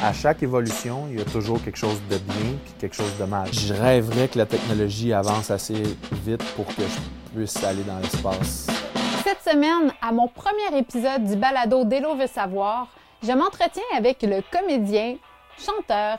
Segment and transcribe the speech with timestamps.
[0.00, 3.24] À chaque évolution, il y a toujours quelque chose de bien puis quelque chose de
[3.24, 3.52] mal.
[3.52, 5.82] Je rêverais que la technologie avance assez
[6.24, 8.68] vite pour que je puisse aller dans l'espace.
[9.24, 12.86] Cette semaine, à mon premier épisode du balado Délo veut savoir,
[13.24, 15.16] je m'entretiens avec le comédien,
[15.58, 16.18] chanteur,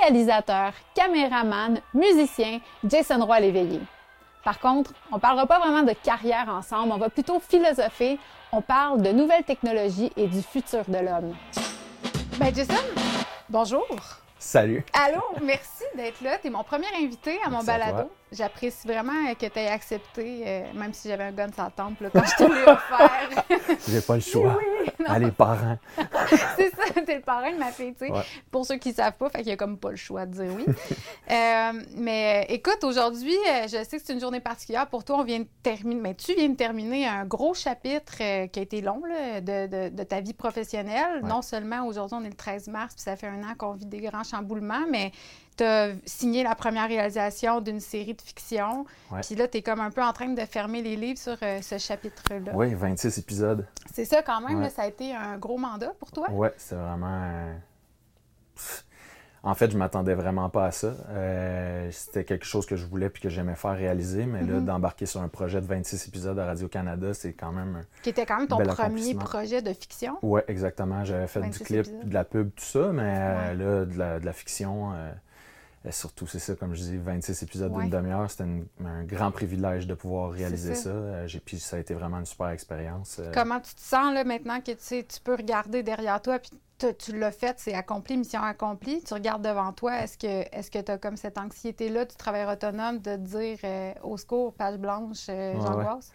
[0.00, 3.80] réalisateur, caméraman, musicien Jason Roy Léveillé.
[4.44, 8.18] Par contre, on ne parlera pas vraiment de carrière ensemble, on va plutôt philosopher,
[8.50, 11.34] on parle de nouvelles technologies et du futur de l'homme.
[12.38, 12.74] Ben Jason,
[13.48, 13.86] bonjour.
[14.38, 14.84] Salut.
[14.92, 16.38] Allô, merci d'être là.
[16.38, 18.10] Tu es mon premier invité à mon balado.
[18.32, 21.98] J'apprécie vraiment que tu aies accepté, euh, même si j'avais un gun sur la tempe
[22.12, 23.78] quand je te l'ai offert.
[23.88, 24.58] J'ai pas le choix.
[24.58, 25.78] Oui, Allez, parrain.
[26.56, 28.12] c'est ça, t'es le parrain de ma fille, tu sais.
[28.50, 30.32] Pour ceux qui ne savent pas, fait qu'il y a comme pas le choix de
[30.32, 30.64] dire oui.
[31.30, 35.18] Euh, mais écoute, aujourd'hui, euh, je sais que c'est une journée particulière pour toi.
[35.20, 38.82] On vient de terminer, mais tu viens de terminer un gros chapitre qui a été
[38.82, 41.22] long de, de, ta vie professionnelle.
[41.22, 43.86] Non seulement aujourd'hui, on est le 13 mars, puis ça fait un an qu'on vit
[43.86, 45.12] des grands chamboulements, mais
[45.62, 48.84] tu as signé la première réalisation d'une série de fiction.
[49.22, 51.60] Puis là, tu es comme un peu en train de fermer les livres sur euh,
[51.62, 52.52] ce chapitre-là.
[52.54, 53.66] Oui, 26 épisodes.
[53.92, 56.28] C'est ça quand même, ça a été un gros mandat pour toi?
[56.30, 57.54] Oui, c'est vraiment...
[59.44, 60.94] En fait, je m'attendais vraiment pas à ça.
[61.08, 64.64] Euh, c'était quelque chose que je voulais puis que j'aimais faire réaliser, mais là, mm-hmm.
[64.64, 67.82] d'embarquer sur un projet de 26 épisodes à Radio-Canada, c'est quand même.
[68.04, 70.16] Qui était quand même ton premier projet de fiction?
[70.22, 71.02] Oui, exactement.
[71.02, 74.92] J'avais fait du clip, de la pub, tout ça, mais euh, là, de la, fiction.
[75.90, 78.44] Surtout, c'est ça, comme je dis, 26 épisodes d'une demi-heure, c'était
[78.84, 80.90] un grand privilège de pouvoir réaliser ça.
[80.90, 83.18] Euh, puis ça a été vraiment une super expérience.
[83.18, 83.32] Euh.
[83.34, 86.52] Comment tu te sens là maintenant que tu, tu peux regarder derrière toi, puis
[86.98, 89.02] tu l'as fait, c'est accompli, mission accomplie.
[89.02, 92.46] Tu regardes devant toi, est-ce que est-ce que tu as comme cette anxiété-là, tu travailles
[92.46, 96.10] autonome, de te dire euh, au secours, page blanche, j'angoisse?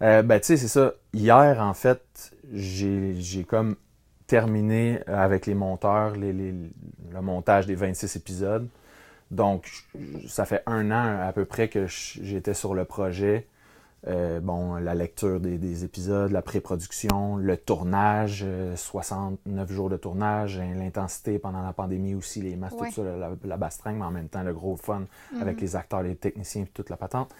[0.00, 0.92] ben, tu sais, c'est ça.
[1.12, 3.76] Hier, en fait, j'ai comme
[4.26, 8.68] terminé avec les monteurs les, le montage des 26 épisodes.
[9.30, 9.70] Donc,
[10.28, 13.46] ça fait un an à peu près que j'étais sur le projet.
[14.06, 20.58] Euh, bon, la lecture des, épisodes, la pré-production, le tournage, 69 euh, jours de tournage,
[20.58, 24.28] l'intensité pendant la pandémie aussi, les masques, tout ça, la, la, bastringue, mais en même
[24.28, 25.04] temps le gros fun
[25.38, 25.60] avec mhm.
[25.60, 27.30] les acteurs, les techniciens, toute la patente.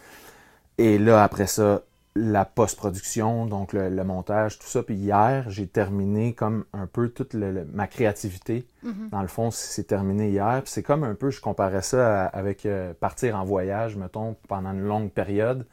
[0.77, 1.83] Et là, après ça,
[2.17, 4.83] la post-production, donc le, montage, tout ça.
[4.83, 8.67] Puis hier, j'ai terminé comme un peu toute ma créativité.
[8.85, 9.11] Mm-hmm.
[9.11, 10.61] Dans le fond, c'est terminé hier.
[10.63, 14.73] Puis c'est comme un peu, je comparais ça avec euh, partir en voyage, mettons, pendant
[14.73, 15.67] une longue période.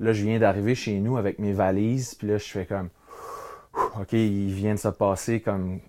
[0.00, 2.14] Là, je viens d'arriver chez nous avec mes valises.
[2.14, 2.88] Puis là, je fais comme,
[4.00, 5.80] OK, il vient de se passer comme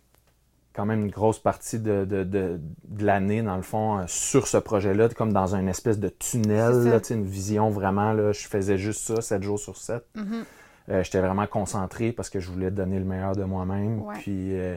[0.76, 2.60] quand même une grosse partie de, de, de,
[3.00, 7.00] l'année, dans le fond, euh, sur ce projet-là, comme dans une espèce de tunnel, là,
[7.10, 10.04] une vision vraiment, là, je faisais juste ça, 7 jours sur 7.
[10.16, 10.44] Mm-hmm.
[10.90, 14.04] Euh, j'étais vraiment concentré parce que je voulais donner le meilleur de moi-même.
[14.16, 14.76] Puis euh,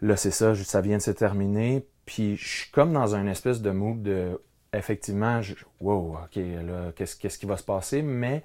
[0.00, 1.86] là, c'est ça, ça vient de se terminer.
[2.06, 4.40] Puis je suis comme dans une espèce de mood de,
[4.72, 8.02] effectivement, je, wow, OK, là, qu'est-ce, qu'est-ce qui va se passer?
[8.02, 8.42] Mais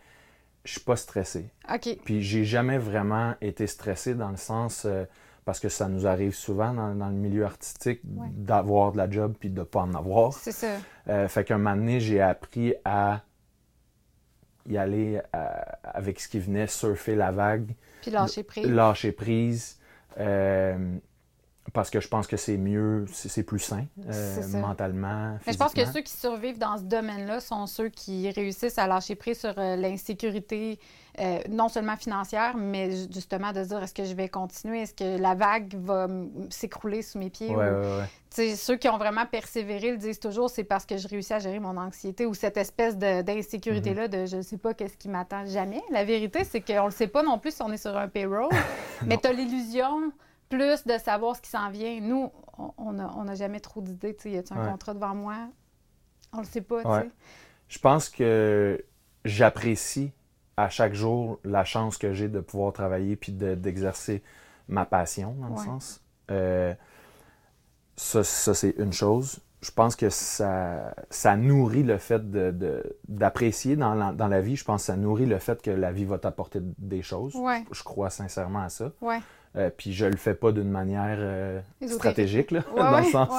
[0.66, 1.50] je suis pas stressé.
[1.74, 1.98] OK.
[2.04, 4.86] Puis j'ai jamais vraiment été stressé dans le sens
[5.46, 9.50] parce que ça nous arrive souvent dans, le milieu artistique d'avoir de la job puis
[9.50, 10.34] de ne pas en avoir.
[10.34, 10.78] C'est ça.
[11.10, 13.22] Euh, fait qu'un moment donné, j'ai appris à
[14.70, 15.22] y aller
[15.84, 17.76] avec ce qui venait, surfer la vague.
[18.02, 18.70] Puis lâcher prise.
[18.70, 19.78] Lâcher prise.
[20.20, 20.98] Euh,
[21.72, 23.86] parce que je pense que c'est mieux, c'est plus sain
[24.54, 25.38] mentalement.
[25.48, 28.88] Mais je pense que ceux qui survivent dans ce domaine-là sont ceux qui réussissent à
[28.88, 30.78] lâcher prise sur l'insécurité,
[31.20, 35.18] euh, non seulement financière, mais justement de dire est-ce que je vais continuer, est-ce que
[35.22, 36.08] la vague va
[36.50, 37.56] s'écrouler sous mes pieds?
[38.30, 41.60] Ceux qui ont vraiment persévéré le disent toujours, c'est parce que je réussis à gérer
[41.60, 45.82] mon anxiété ou cette espèce d'insécurité-là de, je ne sais pas qu'est-ce qui m'attend jamais.
[45.92, 48.08] La vérité, c'est qu'on ne le sait pas non plus si on est sur un
[48.08, 48.50] payroll,
[49.06, 50.12] mais tu as l'illusion
[50.54, 52.00] plus de savoir ce qui s'en vient.
[52.02, 52.32] Nous,
[52.78, 54.16] on n'a jamais trop d'idées.
[54.26, 55.36] Y a-t-il un contrat devant moi?
[56.32, 57.04] On le sait pas.
[57.68, 58.84] Je pense que
[59.26, 60.12] j'apprécie
[60.58, 64.22] à chaque jour la chance que j'ai de pouvoir travailler puis d'exercer
[64.68, 66.02] ma passion, dans le sens.
[66.32, 66.74] Euh,
[67.96, 69.40] ça, c'est une chose.
[69.62, 72.22] Je pense que ça, ça nourrit le fait
[73.08, 74.58] d'apprécier de, dans, la, dans la vie.
[74.58, 77.34] Je pense que ça nourrit le fait que la vie va t'apporter des choses.
[77.72, 78.92] Je, crois sincèrement à ça.
[79.56, 83.30] Euh, puis je le fais pas d'une manière euh, stratégique, là, dans le sens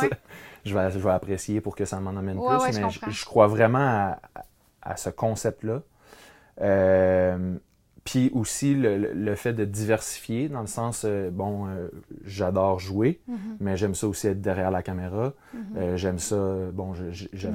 [0.65, 3.79] je, vais, je vais apprécier pour que ça m'en amène plus, mais je, crois vraiment
[3.79, 4.19] à,
[4.83, 5.83] à ce concept-là.
[6.61, 7.57] Euh,
[8.05, 11.69] puis aussi le, fait de diversifier, dans le sens, bon,
[12.25, 13.57] j'adore jouer, mm-hmm.
[13.61, 15.33] mais j'aime ça aussi être derrière la caméra.
[15.55, 15.97] Mm-hmm.
[15.97, 16.37] j'aime ça,
[16.73, 17.49] bon, je, je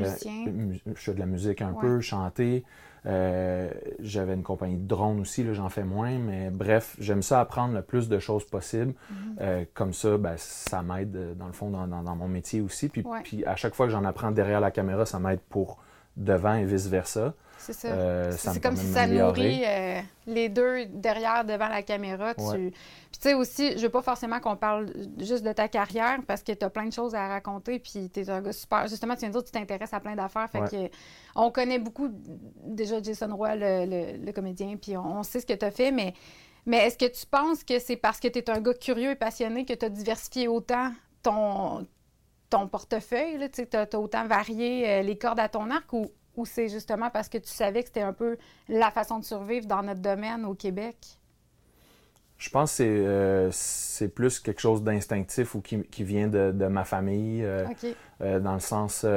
[0.95, 2.65] fais de la musique un peu, chanter.
[3.05, 3.69] Euh,
[3.99, 7.73] j'avais une compagnie de drones aussi, là, j'en fais moins, mais bref, j'aime ça apprendre
[7.73, 8.93] le plus de choses possible.
[9.09, 9.35] Mhm.
[9.41, 12.61] Euh, comme ça, ben, ça m'aide euh, dans le fond dans, dans- dans mon métier
[12.61, 12.89] aussi.
[12.89, 13.21] Puis, Ouais.
[13.23, 15.79] puis à chaque fois que j'en apprends derrière la caméra, ça m'aide pour
[16.17, 17.33] devant et vice-versa.
[17.73, 17.93] C'est ça.
[17.93, 22.33] Euh, C'est comme si ça nourrit euh, les deux derrière, devant la caméra.
[22.33, 22.41] Tu...
[22.41, 22.71] Ouais.
[23.11, 26.41] Puis tu sais aussi, je veux pas forcément qu'on parle juste de ta carrière parce
[26.41, 27.77] que tu as plein de choses à raconter.
[27.79, 28.87] Puis tu es un gars super.
[28.87, 30.49] Justement, tu viens de dire que tu t'intéresses à plein d'affaires.
[30.49, 30.69] Fait Ouais.
[30.89, 30.95] que
[31.35, 32.09] on connaît beaucoup
[32.63, 35.71] déjà Jason Roy, le, le- le comédien, puis on, on sait ce que tu as
[35.71, 35.91] fait.
[35.91, 36.13] Mais,
[36.65, 39.15] mais est-ce que tu penses que c'est parce que tu es un gars curieux et
[39.15, 40.91] passionné que tu as diversifié autant
[41.23, 41.85] ton,
[42.49, 43.49] ton portefeuille?
[43.51, 46.07] Tu as, autant varié euh, les cordes à ton arc ou,
[46.39, 48.37] ou c'est justement parce que tu savais que c'était un peu
[48.67, 50.95] la façon de survivre dans notre domaine au Québec?
[52.37, 56.51] Je pense que c'est, euh, c'est plus quelque chose d'instinctif ou qui, qui vient de,
[56.53, 57.43] de ma famille.
[57.43, 57.65] euh.
[58.21, 59.07] Euh, dans le sens, tu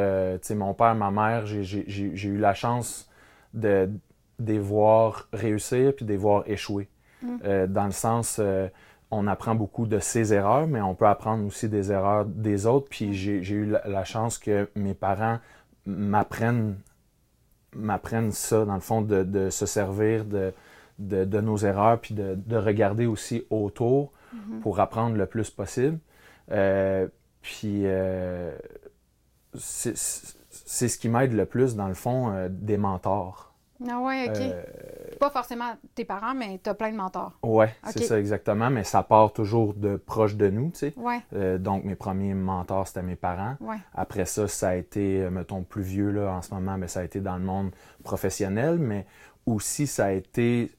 [0.42, 3.08] sais, mon père, ma mère, j'ai- j'ai j'ai- j'ai eu la chance
[3.54, 3.88] de,
[4.38, 6.88] de les voir réussir puis de les voir échouer.
[7.22, 7.66] Mm.
[7.68, 8.40] Dans le sens,
[9.12, 12.88] on apprend beaucoup de ses erreurs, mais on peut apprendre aussi des erreurs des autres.
[12.90, 15.38] Puis j'ai j'ai eu la, la chance que mes parents
[15.86, 16.76] m'apprennent
[17.74, 20.52] m'apprennent ça, dans le fond, de, de se servir de,
[20.98, 24.60] de, de nos erreurs, puis de, de regarder aussi autour Mhm.
[24.60, 25.98] pour apprendre le plus possible.
[26.52, 27.06] Euh,
[27.42, 28.50] puis euh,
[29.54, 33.51] c'est c'est ce qui m'aide le plus, dans le fond, euh, des mentors.
[33.90, 34.36] Ah ouais, OK.
[34.40, 34.62] Euh,
[35.18, 37.38] Pas forcément tes parents, mais tu as plein de mentors.
[37.42, 37.68] Ok.
[37.92, 40.94] c'est ça exactement, mais ça part toujours de proche de nous, tu sais.
[40.96, 43.56] Ouais, Euh, donc, mes premiers mentors, c'était mes parents.
[43.60, 43.76] ouais.
[43.94, 47.00] Après ça, ça a été, euh, mettons, plus vieux là, en ce moment, mais ça
[47.00, 47.70] a été dans le monde
[48.04, 49.06] professionnel, mais
[49.46, 50.70] aussi ça a été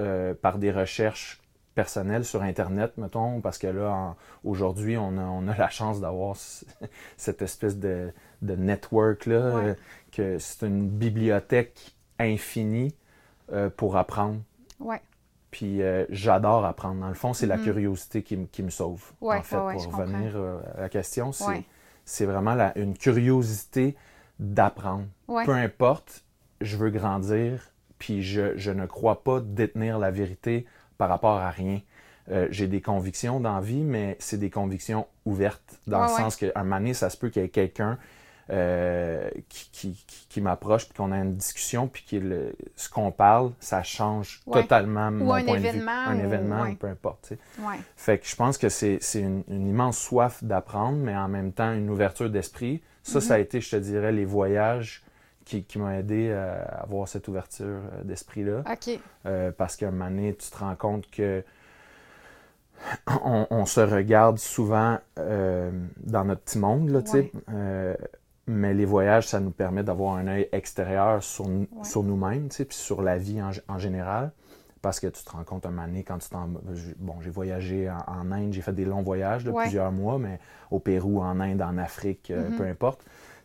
[0.00, 1.40] euh, par des recherches
[1.74, 4.14] personnelles sur Internet, mettons, parce que là,
[4.44, 6.34] aujourd'hui, on a, on a la chance d'avoir
[7.16, 8.12] cette espèce de,
[8.42, 9.64] de network là, Ouais.
[9.70, 9.74] euh,
[10.12, 12.94] que c'est une bibliothèque infinie
[13.52, 14.40] euh, pour apprendre.
[14.80, 15.00] Ouais.
[15.50, 17.00] Puis euh, j'adore apprendre.
[17.00, 17.64] Dans le fond, c'est la Mhm.
[17.64, 19.12] curiosité qui, me- qui me sauve.
[19.20, 21.32] Ouais, en fait, ouais, pour revenir euh, à la question,
[22.04, 23.96] c'est vraiment la- une curiosité
[24.38, 25.06] d'apprendre.
[25.28, 25.44] Ouais.
[25.44, 26.24] Peu importe,
[26.60, 30.66] je veux grandir, puis je, je ne crois pas détenir la vérité
[30.98, 31.80] par rapport à rien.
[32.30, 36.36] Euh, J'ai des convictions dans la vie, mais c'est des convictions ouvertes, dans le sens
[36.36, 37.98] qu'un moment donné, ça se peut qu'il y ait quelqu'un
[38.50, 43.10] euh, qui, qui, qui- qui m'approche, puis qu'on a une discussion, puis que ce qu'on
[43.10, 44.62] parle, ça change Ouais.
[44.62, 45.66] totalement mon un point de vue.
[45.66, 46.74] événement, Un ou- événement, ouais.
[46.76, 47.32] peu importe.
[47.60, 47.76] Ouais.
[47.96, 51.72] Fait que je pense que c'est une, une immense soif d'apprendre, mais en même temps
[51.72, 52.82] une ouverture d'esprit.
[53.02, 55.02] Ça, ça a été, je te dirais, les voyages
[55.44, 58.62] qui, qui m'ont aidé à avoir cette ouverture euh, d'esprit-là.
[58.70, 58.98] OK.
[59.26, 61.44] Euh, parce qu'à un moment donné, tu te rends compte que
[63.24, 67.00] on, on se regarde souvent euh, dans notre petit monde, là.
[67.14, 67.32] Ouais.
[67.52, 67.94] Euh,
[68.46, 71.66] mais les voyages, ça nous permet d'avoir un œil extérieur sur, Ouais.
[71.82, 74.32] sur nous-mêmes, tu sais, puis sur la vie en, en général.
[74.82, 76.46] Parce que tu te rends compte un moment donné, quand tu t'en...
[76.98, 79.64] Bon, j'ai voyagé en, en Inde, j'ai fait des longs voyages de Ouais.
[79.64, 80.38] plusieurs mois, mais
[80.70, 82.56] au Pérou, en Inde, en Afrique, euh, Mhm.
[82.56, 83.00] peu importe.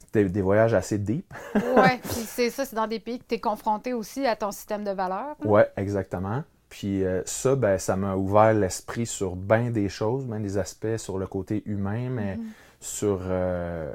[0.05, 1.33] C'était des voyages assez deep.
[1.55, 1.99] Ouais.
[2.03, 4.83] Puis c'est ça, c'est dans des pays que tu es confronté aussi à ton système
[4.83, 5.35] de valeurs.
[5.43, 6.43] Ouais, exactement.
[6.69, 10.97] Puis euh, ça, ben, ça m'a ouvert l'esprit sur bien des choses, bien des aspects
[10.97, 12.43] sur le côté humain, mais Mhm.
[12.79, 13.91] sur euh,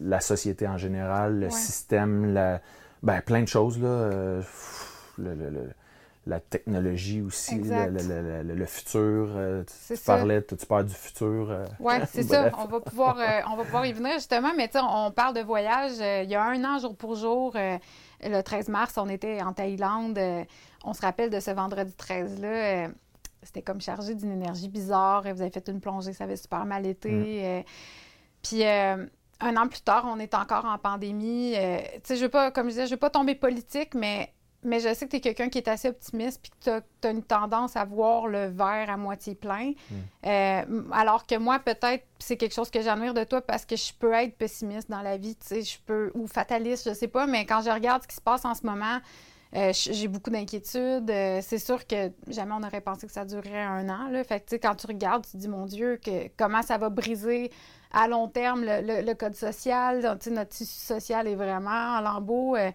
[0.00, 1.50] la société en général, le Ouais.
[1.52, 2.60] système, la,
[3.02, 3.88] ben, plein de choses, là.
[3.88, 5.70] euh, pff, le- le- le-
[6.26, 7.86] la technologie aussi, le, Exact.
[7.90, 9.00] le- le- le- le futur.
[9.36, 11.50] euh, tu- parlais, tu tu parles du futur.
[11.50, 12.50] euh, Oui, c'est ça.
[12.58, 13.16] On va, pouvoir,
[13.50, 15.92] on va pouvoir y venir justement, mais tu sais, on parle de voyage.
[15.98, 20.18] il y a un an, jour pour jour, le 13 mars, on était en Thaïlande.
[20.86, 22.48] on se rappelle de ce vendredi 13-là.
[22.48, 22.88] euh,
[23.42, 25.22] C'était comme chargé d'une énergie bizarre.
[25.22, 27.10] Vous avez fait une plongée, ça avait super mal été.
[27.10, 27.24] Mm.
[27.44, 27.62] euh,
[28.42, 29.04] puis euh,
[29.40, 31.54] un an plus tard, on est encore en pandémie.
[31.56, 34.32] euh, tu sais, je veux pas, comme je disais, je veux pas tomber politique, mais,
[34.62, 37.10] mais je sais que tu es quelqu'un qui est assez optimiste puis que tu as,
[37.10, 39.72] une tendance à voir le verre à moitié plein.
[40.26, 43.76] Euh, m- alors que moi, peut-être, c'est quelque chose que j'admire de toi parce que
[43.76, 47.08] je peux être pessimiste dans la vie, tu sais, je peux, ou fataliste, je sais
[47.08, 48.98] pas, mais quand je regarde ce qui se passe en ce moment,
[49.56, 51.08] euh, j'ai beaucoup d'inquiétudes.
[51.10, 54.24] Euh, c'est sûr que jamais on aurait pensé que ça durerait un an, là.
[54.24, 56.76] Fait que, tu sais, quand tu regardes, tu te dis, mon Dieu, que, comment ça
[56.76, 57.52] va briser
[57.94, 62.56] à long terme le, le- le code social, notre tissu social est vraiment en lambeaux.
[62.56, 62.70] euh,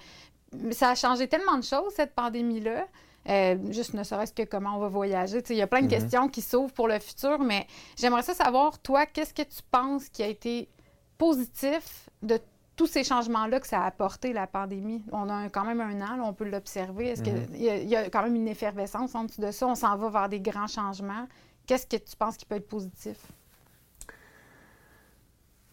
[0.72, 2.88] ça a changé tellement de choses, cette pandémie-là.
[3.28, 5.44] Euh, juste ne serait-ce que comment on va voyager.
[5.50, 5.92] Il y a plein de Mhm.
[5.92, 10.08] questions qui s'ouvrent pour le futur, mais j'aimerais ça savoir, toi, qu'est-ce que tu penses
[10.10, 10.70] qui a été
[11.18, 12.40] positif de
[12.76, 15.04] tous ces changements-là que ça a apporté, la pandémie?
[15.12, 17.10] On a un- quand même un an, là, on peut l'observer.
[17.10, 19.68] Est-ce qu'il y, a- il y a quand même une effervescence en dessous de ça?
[19.68, 21.28] On s'en va vers des grands changements.
[21.68, 23.18] Qu'est-ce que tu penses qui peut être positif?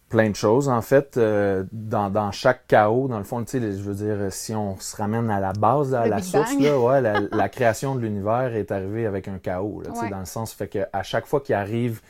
[0.09, 1.17] Plein de choses, en fait.
[1.17, 4.79] euh, dans, dans chaque chaos, dans le fond, tu sais, je veux dire, si on
[4.79, 7.93] se ramène à la base, à Le la Big source, là, ouais, la, la création
[7.95, 10.09] de l'univers est arrivée avec un chaos, là, Ouais.
[10.09, 12.01] dans le sens fait que à chaque fois qu'il arrive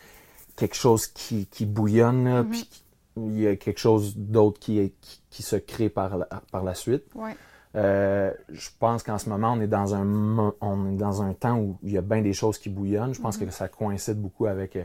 [0.56, 2.50] quelque chose qui, qui bouillonne, Mhm.
[2.50, 2.70] puis
[3.18, 6.76] il y a quelque chose d'autre qui, qui, qui se crée par la, par la
[6.76, 7.04] suite.
[7.16, 7.36] Ouais.
[7.76, 11.58] Euh, je pense qu'en ce moment, on est dans un on est dans un temps
[11.58, 13.14] où il y a bien des choses qui bouillonnent.
[13.16, 13.48] Je pense Mhm.
[13.48, 14.78] que ça coïncide beaucoup avec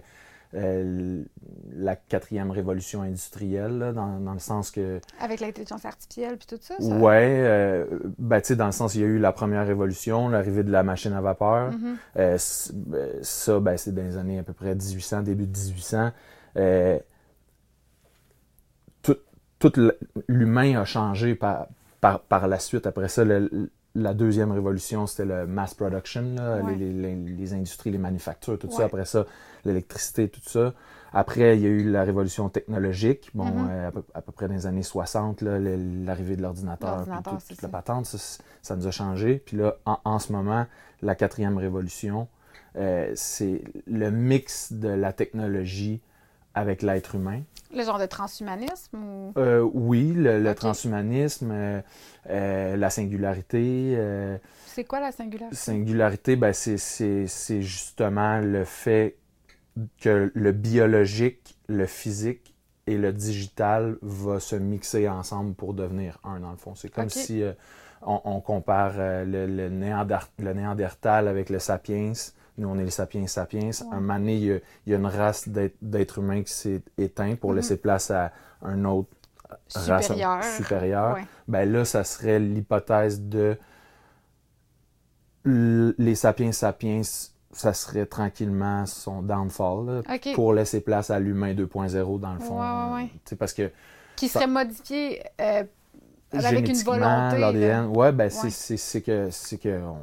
[0.54, 1.22] euh,
[1.74, 6.58] la quatrième révolution industrielle, là, dans, dans le sens que Avec l'intelligence artificielle puis tout
[6.60, 6.74] ça.
[6.78, 6.96] ça...
[6.98, 7.86] ouais, euh,
[8.18, 11.12] ben, dans le sens il y a eu la première révolution, l'arrivée de la machine
[11.12, 11.72] à vapeur.
[11.72, 11.96] Mhm.
[12.18, 12.38] Euh,
[12.92, 16.10] euh, ça, ben, c'est dans les années à peu près 1800, début de 1800.
[16.56, 16.98] Euh,
[19.02, 19.16] tout,
[19.58, 19.72] tout
[20.28, 21.68] l'humain a changé par,
[22.00, 22.86] par, par la suite.
[22.86, 26.74] Après ça, le- la deuxième révolution, c'était le mass production, là, Ouais.
[26.76, 28.84] les, les- les industries, les manufactures, tout ça.
[28.86, 29.26] Après ça,
[29.64, 30.72] l'électricité, tout ça.
[31.12, 33.68] Après, il y a eu la révolution technologique, bon, Mhm.
[33.70, 37.04] euh, à, peu, à peu près dans les années 60, là, le- l'arrivée de l'ordinateur,
[37.22, 37.54] toute ça.
[37.62, 39.42] la patente, ça, ça nous a changé.
[39.44, 40.64] Puis là, en, en ce moment,
[41.02, 42.28] la quatrième révolution,
[42.76, 46.00] euh, c'est le mix de la technologie
[46.54, 47.42] avec l'être humain.
[47.74, 49.32] Le genre de transhumanisme ou?
[49.38, 51.80] Euh, oui, le, transhumanisme, euh,
[52.28, 53.96] euh, la singularité.
[54.66, 55.56] C'est quoi la singularité?
[55.56, 59.16] singularité, ben, c'est- c'est c'est justement le fait
[60.00, 62.54] que le biologique, le physique
[62.86, 66.74] et le digital va se mixer ensemble pour devenir un, dans le fond.
[66.74, 67.42] C'est comme si
[68.02, 72.12] on, on compare le, le, Néander- le Néandertal avec le Sapiens.
[72.58, 73.70] Nous, on est les Sapiens Sapiens.
[73.70, 73.86] Ouais.
[73.92, 74.56] Un moment donné, il y a,
[74.86, 77.56] il y a une race d'être- d'êtres humains qui s'est éteinte pour Mhm.
[77.56, 78.30] laisser place à
[78.62, 79.08] un autre
[79.74, 80.44] race Supérieur.
[80.44, 81.14] supérieure.
[81.14, 81.24] Ouais.
[81.48, 83.56] Ben là, ça serait l'hypothèse de
[85.44, 87.00] les sapiens sapiens,
[87.52, 92.60] ça serait tranquillement son downfall là, pour laisser place à l'humain 2.0 dans le fond.
[92.60, 93.08] Ouais, ouais, ouais.
[93.12, 93.70] Tu sais, parce que
[94.16, 95.64] Qui ça- serait modifié euh,
[96.32, 97.38] avec une volonté.
[97.38, 99.96] l'ADN, ouais, ben c'est que c'est que on-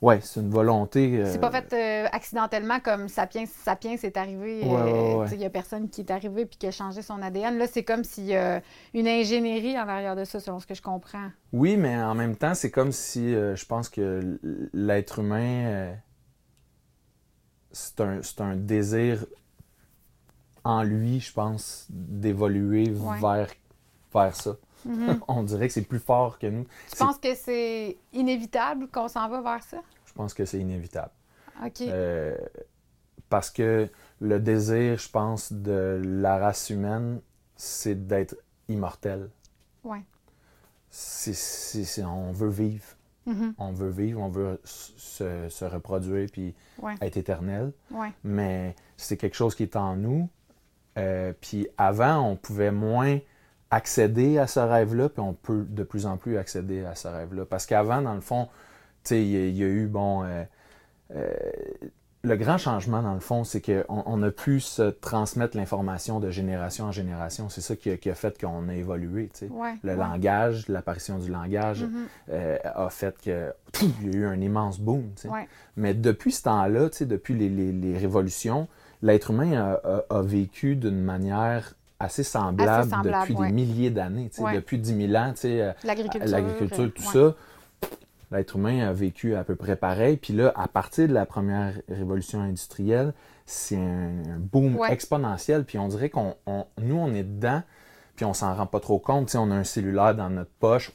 [0.00, 1.18] ouais, c'est une volonté.
[1.18, 4.62] euh, C'est pas fait euh, accidentellement comme Sapiens, Sapiens est arrivé.
[4.64, 5.26] Ouais, ouais, ouais.
[5.32, 7.58] Il y a personne qui est arrivé puis qui a changé son ADN.
[7.58, 8.60] Là, c'est comme s'il y a
[8.94, 11.30] une ingénierie en arrière de ça, selon ce que je comprends.
[11.52, 14.38] Oui, mais en même temps, c'est comme si euh, je pense que
[14.72, 15.94] l'être humain, euh,
[17.72, 19.26] c'est un, c'est un désir
[20.64, 23.20] en lui, je pense, d'évoluer Ouais.
[23.20, 23.48] vers,
[24.12, 24.56] vers ça.
[24.84, 25.20] Mhm.
[25.28, 26.64] On dirait que c'est plus fort que nous.
[26.64, 29.78] tu C'est- penses que c'est inévitable qu'on s'en va vers ça?
[30.06, 31.10] Je pense que c'est inévitable.
[31.64, 31.80] OK.
[31.82, 32.36] Euh,
[33.28, 33.88] parce que
[34.20, 37.20] le désir, je pense, de la race humaine,
[37.56, 38.36] c'est d'être
[38.68, 39.28] immortel.
[40.90, 42.84] C'est- c'est- c'est- on veut vivre.
[43.58, 46.94] On veut vivre, on veut se, se reproduire puis Ouais.
[47.02, 47.72] être éternel.
[47.90, 48.10] Ouais.
[48.24, 50.30] Mais c'est quelque chose qui est en nous.
[50.96, 53.18] Euh, puis avant, on pouvait moins
[53.70, 57.44] accéder à ce rêve-là, puis on peut de plus en plus accéder à ce rêve-là.
[57.44, 58.46] Parce qu'avant, dans le fond,
[59.04, 60.42] tu sais, il y, a- il y a eu, bon, euh,
[61.14, 61.26] euh,
[62.24, 66.30] le grand changement, dans le fond, c'est qu'on on a pu se transmettre l'information de
[66.30, 67.48] génération en génération.
[67.48, 69.48] C'est ça qui a, qui a fait qu'on a évolué, tu sais.
[69.52, 69.74] Ouais.
[69.84, 69.96] Le ouais.
[69.96, 72.06] langage, l'apparition du langage Mhm.
[72.30, 75.04] euh, a fait que pff, il y a eu un immense boom.
[75.14, 75.28] tu sais.
[75.28, 75.46] Ouais.
[75.76, 78.66] Mais depuis ce temps-là, tu sais, depuis les, les- les révolutions,
[79.00, 83.46] l'être humain a, a- a vécu d'une manière assez semblable, Assez semblable, depuis ouais.
[83.48, 84.30] des milliers d'années.
[84.38, 84.54] Ouais.
[84.54, 86.92] Depuis 10 000 ans, euh, L'agriculture.
[86.94, 87.34] tout ça,
[88.30, 90.16] l'être humain a vécu à peu près pareil.
[90.16, 93.12] Puis là, à partir de la première révolution industrielle,
[93.46, 94.92] c'est un, un boom Ouais.
[94.92, 95.64] exponentiel.
[95.64, 97.62] Puis on dirait qu'on, on- nous, on est dedans,
[98.16, 99.34] puis on s'en rend pas trop compte.
[99.34, 100.92] On a un cellulaire dans notre poche.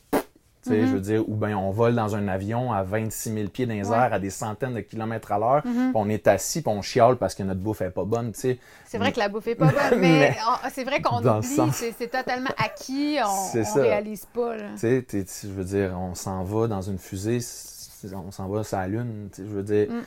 [0.63, 0.87] Tu sais, Mhm.
[0.87, 3.73] je veux dire, ou bien on vole dans un avion à 26 000 pieds dans
[3.73, 3.97] les Ouais.
[3.97, 5.73] airs à des centaines de kilomètres à l'heure, Mhm.
[5.73, 8.39] puis on est assis, puis on chiale parce que notre bouffe est pas bonne, tu
[8.39, 8.59] sais.
[8.85, 10.35] C'est vrai que la bouffe est pas bonne, mais,
[10.71, 13.81] c'est vrai qu'on oublie, sens- c'est totalement acquis, on, ça.
[13.81, 14.55] réalise pas.
[14.55, 14.63] Là.
[14.79, 17.39] Tu sais, je veux dire, on s'en va dans une fusée,
[18.13, 19.87] on s'en va sur la Lune, tu sais, je veux dire.
[19.89, 20.01] Mm.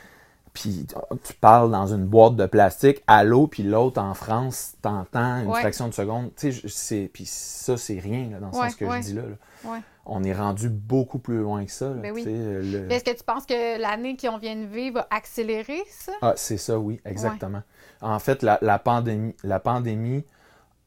[0.52, 0.86] Puis
[1.22, 5.48] tu parles dans une boîte de plastique à l'eau, puis l'autre en France, t'entends une
[5.48, 5.60] Ouais.
[5.60, 6.30] fraction de seconde.
[6.34, 9.02] Tu sais, puis ça, c'est rien là, dans le Ouais, sens que ouais.
[9.02, 9.20] je dis là.
[9.22, 9.36] là.
[9.66, 9.80] Ouais.
[10.04, 11.90] On est rendu beaucoup plus loin que ça.
[11.90, 12.24] Ben oui.
[12.24, 16.12] le- Est-ce que tu penses que l'année qu'on vient de vivre va accélérer ça?
[16.22, 17.62] Ah, c'est ça, oui, exactement.
[18.00, 20.24] En fait, la, la pandémie, la pandémie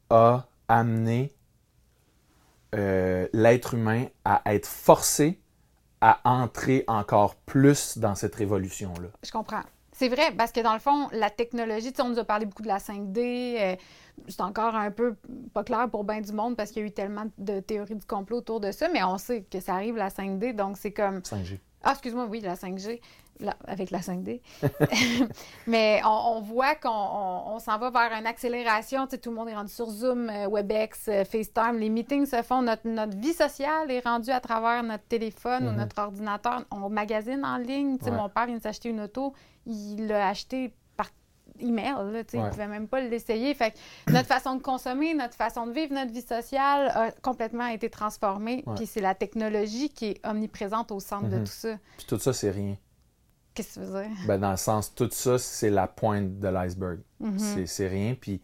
[0.09, 1.33] a amené
[2.75, 5.41] euh, l'être humain à être forcé
[6.01, 9.09] à entrer encore plus dans cette révolution-là.
[9.23, 9.63] Je comprends.
[9.99, 12.45] C'est vrai, parce que dans le fond, la technologie, tu sais, on nous a parlé
[12.45, 13.57] beaucoup de la 5D.
[13.59, 13.75] euh,
[14.29, 15.17] c'est encore un peu
[15.53, 18.05] pas clair pour bien du monde parce qu'il y a eu tellement de théories du
[18.05, 21.19] complot autour de ça, mais on sait que ça arrive la 5D, donc c'est comme.
[21.19, 21.59] 5G.
[21.83, 23.01] Ah, excuse-moi, oui, la 5G.
[23.67, 24.41] Avec la 5D.
[25.67, 29.05] Mais on, voit qu'on s'en va vers une accélération.
[29.05, 31.77] Tu sais, tout le monde est rendu sur Zoom, euh, WebEx, euh, FaceTime.
[31.77, 32.61] Les meetings se font.
[32.61, 35.75] Notre, notre vie sociale est rendue à travers notre téléphone ou mm-hmm.
[35.75, 36.65] notre ordinateur.
[36.71, 37.97] On magazine en ligne.
[37.97, 39.33] Tu sais, Mon père vient de s'acheter une auto.
[39.65, 41.07] Il l'a acheté par
[41.59, 41.93] email.
[42.11, 43.53] Là, tu sais, Il ne pouvait même pas l'essayer.
[43.53, 47.67] Fait que notre façon de consommer, notre façon de vivre notre vie sociale a complètement
[47.67, 48.63] été transformée.
[48.75, 51.43] Puis c'est la technologie qui est omniprésente au centre de mm-hmm.
[51.43, 51.77] tout ça.
[51.97, 52.75] Puis tout ça, c'est rien.
[53.59, 54.11] Qu'est-ce que tu veux dire?
[54.25, 56.99] Ben, dans le sens, tout ça, c'est la pointe de l'iceberg.
[57.21, 57.65] Mm-hmm.
[57.65, 58.39] C'est rien, puis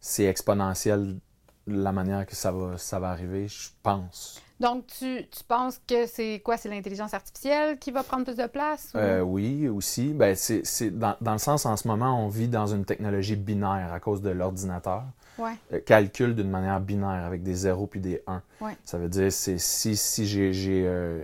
[0.00, 1.18] c'est exponentiel
[1.66, 4.40] la manière que ça va, ça va arriver, je pense.
[4.58, 6.56] Donc, tu, tu penses que c'est quoi?
[6.56, 8.92] C'est l'intelligence artificielle qui va prendre plus de place?
[8.94, 10.14] Euh, oui, aussi.
[10.14, 10.62] Ben, c'est
[10.98, 14.22] dans, dans, le sens, en ce moment, on vit dans une technologie binaire à cause
[14.22, 15.04] de l'ordinateur.
[15.36, 15.52] Ouais.
[15.74, 18.40] Euh, calcule d'une manière binaire avec des 0 puis des 1.
[18.62, 18.78] Ouais.
[18.86, 21.22] Ça veut dire, c'est si, si j'ai euh,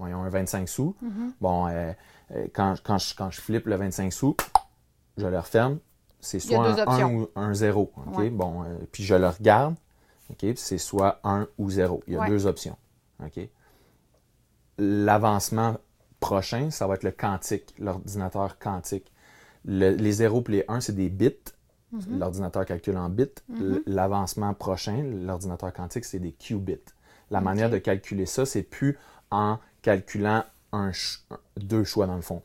[0.00, 1.30] un 25 sous, mm-hmm.
[1.42, 1.94] bon,
[2.52, 4.36] quand, quand, je, quand je flippe le 25 sous,
[5.16, 5.78] je le referme.
[6.20, 7.92] C'est soit un 1 ou un 0.
[8.32, 9.74] Bon, euh, puis je le regarde.
[10.56, 12.02] C'est soit 1 ou 0.
[12.06, 12.76] Il y a deux options.
[14.78, 15.76] L'avancement
[16.20, 19.10] prochain, ça va être le quantique, l'ordinateur quantique.
[19.64, 21.32] les 0 et les 1, c'est des bits.
[21.94, 22.18] Mm-hmm.
[22.18, 23.26] L'ordinateur calcule en bits.
[23.50, 23.82] Mm-hmm.
[23.86, 26.76] L'avancement prochain, l'ordinateur quantique, c'est des qubits.
[27.30, 28.98] La manière de calculer ça, c'est plus
[29.30, 30.90] en calculant un
[31.56, 32.42] deux choix dans le fond.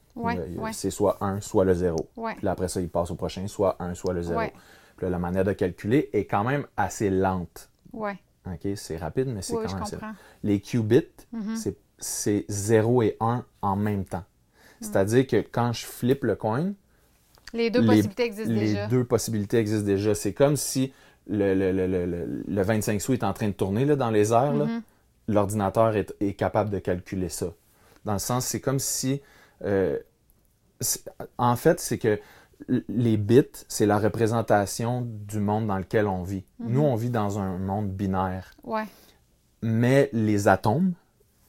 [0.72, 2.10] C'est soit 1, soit le 0.
[2.38, 4.39] Puis après ça, il passe au prochain, soit 1, soit le 0.
[4.98, 7.70] Puis là, la manière de calculer est quand même assez lente.
[7.92, 8.18] Ouais.
[8.46, 9.98] OK, c'est rapide, mais c'est quand même assez
[10.44, 11.74] Les qubits, mm-hmm.
[11.98, 14.18] c'est 0 et 1 en même temps.
[14.20, 14.24] Mm.
[14.82, 16.74] C'est-à-dire que quand je flippe le coin,
[17.53, 18.84] les deux possibilités existent déjà.
[18.84, 20.15] Les deux possibilités existent déjà.
[20.15, 20.92] C'est comme si
[21.27, 24.56] le, le, le, le, 25 sous est en train de tourner là, dans les airs.
[24.56, 24.82] Mm-hmm.
[25.30, 27.53] L'ordinateur est, est, capable de calculer ça.
[28.06, 29.22] Dans le sens, c'est comme si...
[29.64, 29.98] Euh,
[31.38, 32.20] en fait, c'est que
[32.90, 36.46] les bits, c'est la représentation du monde dans lequel on vit.
[36.60, 36.86] Nous, Mhm.
[36.86, 38.52] on vit dans un monde binaire.
[38.64, 38.86] Ouais.
[39.62, 40.94] Mais les atomes,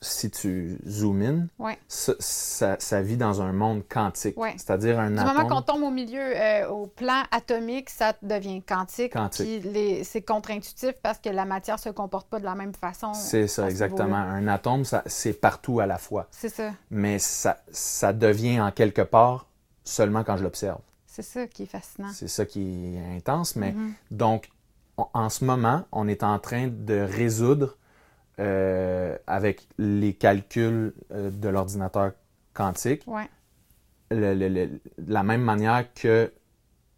[0.05, 1.79] si tu zoomes in, ouais.
[1.89, 4.37] ça, ça, ça, vit dans un monde quantique.
[4.39, 4.53] Ouais.
[4.57, 5.31] C'est-à-dire un du atome...
[5.31, 9.13] Du moment qu'on tombe au milieu, euh, au plan atomique, ça devient quantique.
[9.15, 9.65] Quantique.
[10.05, 13.13] C'est contre-intuitif parce que la matière se comporte pas de la même façon.
[13.15, 14.17] C'est ça, exactement.
[14.17, 16.27] Un atome, c'est partout à la fois.
[16.31, 16.71] C'est ça.
[16.91, 19.47] Mais ça, ça devient en quelque part
[19.85, 20.79] seulement quand je l'observe.
[21.07, 22.11] C'est ça qui est fascinant.
[22.13, 23.57] C'est ça qui est intense.
[23.57, 23.93] Mais Mhm.
[24.11, 24.51] donc,
[24.99, 27.77] on- en ce moment, on est en train de résoudre
[28.41, 32.13] euh, avec les calculs euh, de l'ordinateur
[32.53, 33.29] quantique Ouais.
[34.11, 36.33] le- le- le- la même manière que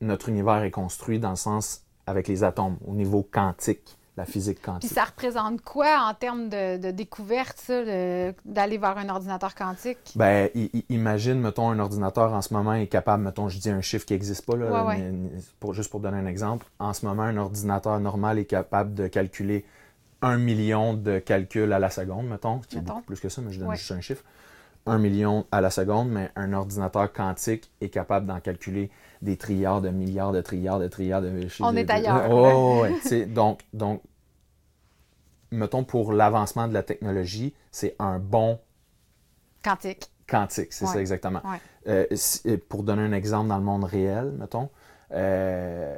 [0.01, 4.59] notre univers est construit dans le sens avec les atomes, au niveau quantique, la physique
[4.63, 4.91] Puis quantique.
[4.91, 7.83] ça représente quoi en termes de, de découverte, ça,
[8.45, 9.99] d'aller vers un ordinateur quantique?
[10.15, 10.49] Ben,
[10.89, 14.15] imagine, mettons, un ordinateur en ce moment est capable, mettons, je dis un chiffre qui
[14.15, 14.99] n'existe pas, là, Ouais, ouais.
[14.99, 16.65] mais- mais pour, juste pour donner un exemple.
[16.79, 19.65] En ce moment, un ordinateur normal est capable de calculer
[20.23, 23.53] un million de calculs à la seconde, mettons, qui est beaucoup plus que ça, mais
[23.53, 23.77] je donne Ouais.
[23.77, 24.25] juste un chiffre.
[24.87, 29.81] Un million à la seconde, mais un ordinateur quantique est capable d'en calculer des trilliards
[29.83, 31.29] de milliards de trilliards de trilliards de...
[31.61, 34.01] On de- est de- ailleurs, Oh, ouais, tu sais, donc, donc,
[35.51, 38.61] mettons, pour l'avancement de la technologie, c'est un bon
[39.63, 40.11] Quantique.
[40.29, 41.41] quantique, c'est ça exactement.
[41.89, 44.71] Euh, si- euh, pour donner un exemple dans le monde réel, mettons,
[45.13, 45.97] euh,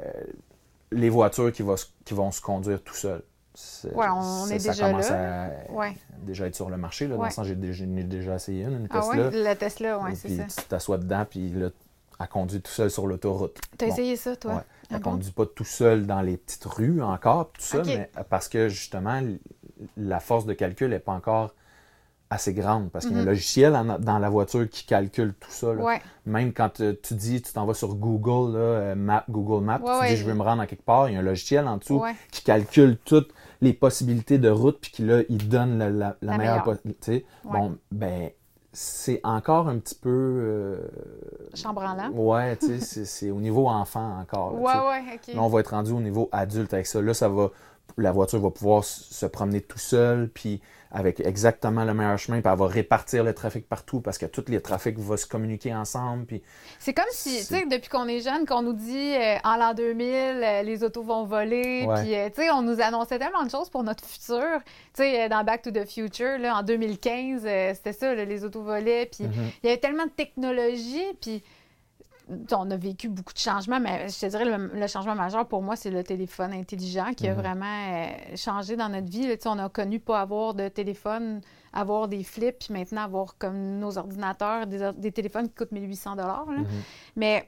[0.91, 3.23] les voitures qui, va qui vont se conduire tout seules.
[3.93, 5.45] Ouais, on ça- est ça déjà commence là.
[5.45, 5.95] à Ouais.
[6.23, 7.07] déjà être sur le marché.
[7.07, 9.29] Là, Dans le sens, j'ai déjà, déjà essayé une, une Ah Tesla.
[9.29, 9.31] ouais?
[9.51, 10.61] Le Tesla, oui, c'est puis ça.
[10.61, 11.69] tu t'assois dedans, puis là,
[12.19, 13.57] elle conduit tout seul sur l'autoroute.
[13.77, 13.93] T'as Bon.
[13.93, 14.55] essayé ça, toi?
[14.55, 14.61] Ouais.
[14.89, 15.11] Elle Ah bon?
[15.11, 19.21] conduit pas tout seul dans les petites rues encore, tout ça, mais parce que justement,
[19.97, 21.53] la force de calcul n'est pas encore
[22.31, 22.91] assez grande.
[22.91, 23.29] Parce qu'il y a un Mhm.
[23.29, 25.73] logiciel en- dans la voiture qui calcule tout ça.
[25.73, 25.81] là.
[25.81, 26.01] Ouais.
[26.27, 29.79] Même quand euh, tu dis, tu t'en vas sur Google, là, euh, Map, Google Maps,
[29.79, 30.09] Ouais, tu ouais.
[30.09, 32.03] dis je veux me rendre à quelque part, il y a un logiciel en dessous
[32.31, 36.31] qui calcule toutes les possibilités de route, puis qui là, il donne la, la- la
[36.31, 36.65] La meilleure.
[36.65, 36.81] meilleure.
[36.81, 37.25] po- tu sais.
[37.45, 37.59] Ouais.
[37.59, 38.29] Bon, ben,
[38.71, 40.09] c'est encore un petit peu.
[40.09, 40.77] euh,
[41.55, 42.11] Chambranlant?
[42.11, 44.53] Ouais, tu sais, c'est- au niveau enfant encore.
[44.53, 44.59] là.
[44.59, 45.33] Ouais, ouais, OK.
[45.35, 47.01] Là, on va être rendu au niveau adulte avec ça.
[47.01, 47.49] Là, ça va,
[47.97, 52.51] la voiture va pouvoir se promener tout seul, puis avec exactement le meilleur chemin, puis
[52.51, 56.25] elle va répartir le trafic partout parce que tous les trafics vont se communiquer ensemble.
[56.25, 56.41] Puis
[56.79, 59.73] C'est comme si, tu sais, depuis qu'on est jeune, qu'on nous dit euh, en l'an
[59.75, 61.85] 2000, euh, les autos vont voler.
[61.85, 62.01] Ouais.
[62.01, 64.43] Puis, euh, tu sais, on nous annonçait tellement de choses pour notre futur.
[64.95, 68.43] Tu sais, dans Back to the Future, là, en 2015, euh, c'était ça, là, les
[68.43, 69.05] autos volaient.
[69.15, 69.33] Puis, Mhm.
[69.63, 71.05] il y avait tellement de technologie.
[71.21, 71.43] Puis,
[72.51, 75.61] on a vécu beaucoup de changements, mais je te dirais, le, le changement majeur pour
[75.61, 77.39] moi, c'est le téléphone intelligent qui a Mhm.
[77.41, 79.27] vraiment euh, changé dans notre vie.
[79.27, 79.35] là.
[79.45, 81.41] On a connu pas avoir de téléphone
[81.73, 86.15] avoir des flips, puis maintenant avoir comme nos ordinateurs, des, des téléphones qui coûtent 1800
[86.15, 86.47] dollars.
[86.47, 86.65] Mhm.
[87.15, 87.47] Mais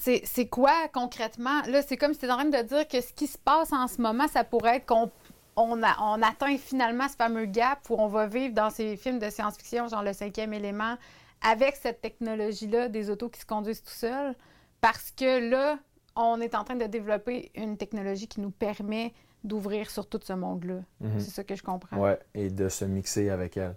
[0.00, 1.60] c'est quoi concrètement?
[1.68, 3.86] Là, c'est comme si tu en train de dire que ce qui se passe en
[3.86, 5.10] ce moment, ça pourrait être qu'on
[5.56, 9.30] on, on atteint finalement ce fameux gap où on va vivre dans ces films de
[9.30, 10.96] science-fiction, genre le cinquième élément,
[11.44, 14.34] avec cette technologie-là des autos qui se conduisent tout seuls.
[14.80, 15.78] Parce que là,
[16.16, 20.32] on est en train de développer une technologie qui nous permet d'ouvrir sur tout ce
[20.32, 20.80] monde-là.
[21.00, 21.20] Mhm.
[21.20, 21.96] C'est ça que je comprends.
[21.98, 23.76] Ouais, et de se mixer avec elle.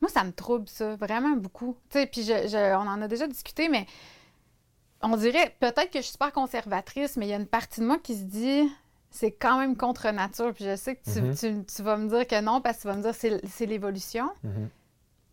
[0.00, 1.76] Moi, ça me trouble, ça, vraiment beaucoup.
[1.90, 3.86] Tu sais, puis je, je- on en a déjà discuté, mais
[5.02, 7.86] on dirait peut-être que je suis super conservatrice, mais il y a une partie de
[7.86, 8.68] moi qui se dit
[9.10, 10.52] c'est quand même contre nature.
[10.52, 11.34] Puis je sais que tu, Mhm.
[11.36, 13.66] tu- tu vas me dire que non, parce que tu vas me dire c'est c'est
[13.66, 14.30] l'évolution.
[14.42, 14.68] Mhm.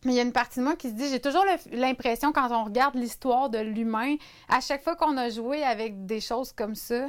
[0.06, 2.52] Mais il y a une partie de moi qui se dit, j'ai toujours l'impression quand
[2.52, 4.16] on regarde l'histoire de l'humain,
[4.50, 7.08] à chaque fois qu'on a joué avec des choses comme ça,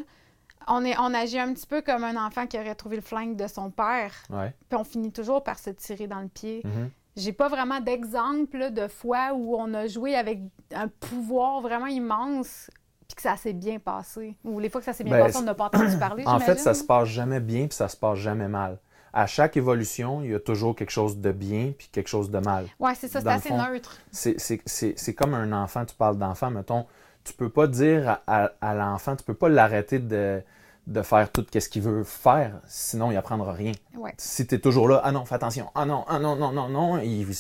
[0.69, 3.37] on, est, on agit un petit peu comme un enfant qui aurait trouvé le flingue
[3.37, 4.55] de son père, Ouais.
[4.69, 6.63] puis on finit toujours par se tirer dans le pied.
[6.65, 6.91] Mhm.
[7.17, 10.41] J'ai pas vraiment d'exemple de fois où on a joué avec
[10.75, 12.71] un pouvoir vraiment immense
[13.07, 14.37] puis que ça s'est bien passé.
[14.45, 16.41] Ou les fois que ça s'est bien Ben, passé, on n'a pas entendu parler, En
[16.41, 18.79] fait, ça se passe jamais bien puis ça se passe jamais mal.
[19.17, 22.39] À chaque évolution, il y a toujours quelque chose de bien puis quelque chose de
[22.41, 22.67] mal.
[22.81, 23.97] Ouais, c'est ça, c'est assez fond, neutre.
[24.11, 26.85] C'est- comme un enfant, tu parles d'enfant, mettons,
[27.23, 30.43] tu peux pas dire à, à- à l'enfant, tu peux pas l'arrêter de,
[30.87, 33.73] de faire tout ce qu'il veut faire, sinon il apprendra rien.
[33.97, 34.13] Ouais.
[34.19, 36.69] Si tu es toujours là, ah non, fais attention, ah non, ah non, non, non,
[36.69, 37.35] non, il,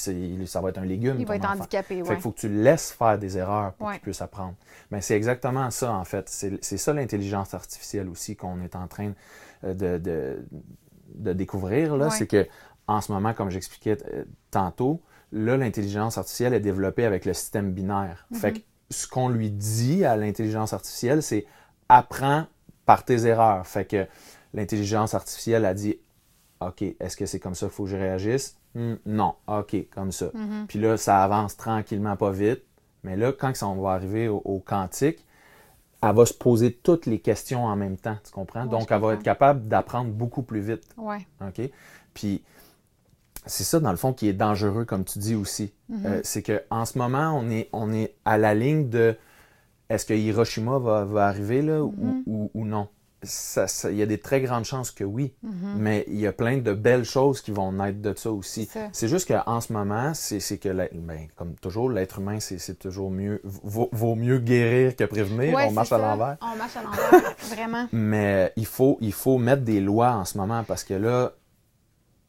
[0.46, 1.16] ça va être un légume.
[1.18, 1.58] Il va être enfant.
[1.58, 2.08] handicapé, Fait ouais.
[2.14, 3.94] qu'il faut que tu laisses faire des erreurs pour Ouais.
[3.94, 4.54] qu'il puisse apprendre.
[4.90, 6.28] Mais c'est exactement ça, en fait.
[6.28, 9.12] C'est c'est ça l'intelligence artificielle aussi qu'on est en train
[9.64, 10.46] euh, de, de,
[11.14, 11.96] de découvrir.
[11.96, 12.06] là.
[12.06, 12.10] Ouais.
[12.10, 12.46] C'est que
[12.86, 15.00] en ce moment, comme j'expliquais euh, tantôt,
[15.32, 18.26] là, l'intelligence artificielle est développée avec le système binaire.
[18.30, 18.38] Mhm.
[18.38, 18.58] Fait que
[18.90, 21.46] ce qu'on lui dit à l'intelligence artificielle, c'est
[21.88, 22.46] apprends
[22.84, 23.66] par tes erreurs.
[23.66, 24.06] Fait que
[24.52, 25.98] l'intelligence artificielle a dit
[26.60, 28.56] OK, est-ce que c'est comme ça qu'il faut que je réagisse?
[28.74, 30.26] Hmm, non, OK, comme ça.
[30.34, 30.66] Mhm.
[30.68, 32.62] Puis là, ça avance tranquillement, pas vite.
[33.02, 35.24] Mais là, quand on va arriver au, au quantique,
[36.08, 38.64] elle va se poser toutes les questions en même temps, tu comprends?
[38.64, 41.26] Ouais, Donc, elle va être capable d'apprendre beaucoup plus vite, Ouais.
[41.40, 41.70] OK?
[42.14, 42.42] Puis,
[43.46, 45.72] c'est ça, dans le fond, qui est dangereux, comme tu dis aussi.
[45.88, 46.06] Mhm.
[46.06, 49.16] Euh, c'est qu'en ce moment, on est, on est à la ligne de
[49.90, 52.22] est-ce que Hiroshima va, va arriver là, ou- Mhm.
[52.26, 52.88] ou, ou non?
[53.24, 55.74] Il y a des très grandes chances que oui, Mhm.
[55.76, 58.68] mais il y a plein de belles choses qui vont naître de ça aussi.
[58.92, 63.40] C'est juste qu'en ce moment, c'est que, ben, comme toujours, l'être humain, c'est toujours mieux,
[63.44, 65.54] vaut, vaut mieux guérir que prévenir.
[65.54, 66.36] Ouais, on marche à l'envers.
[66.40, 67.86] On marche à l'envers, vraiment.
[67.92, 71.32] Mais il faut, il faut mettre des lois en ce moment parce que là,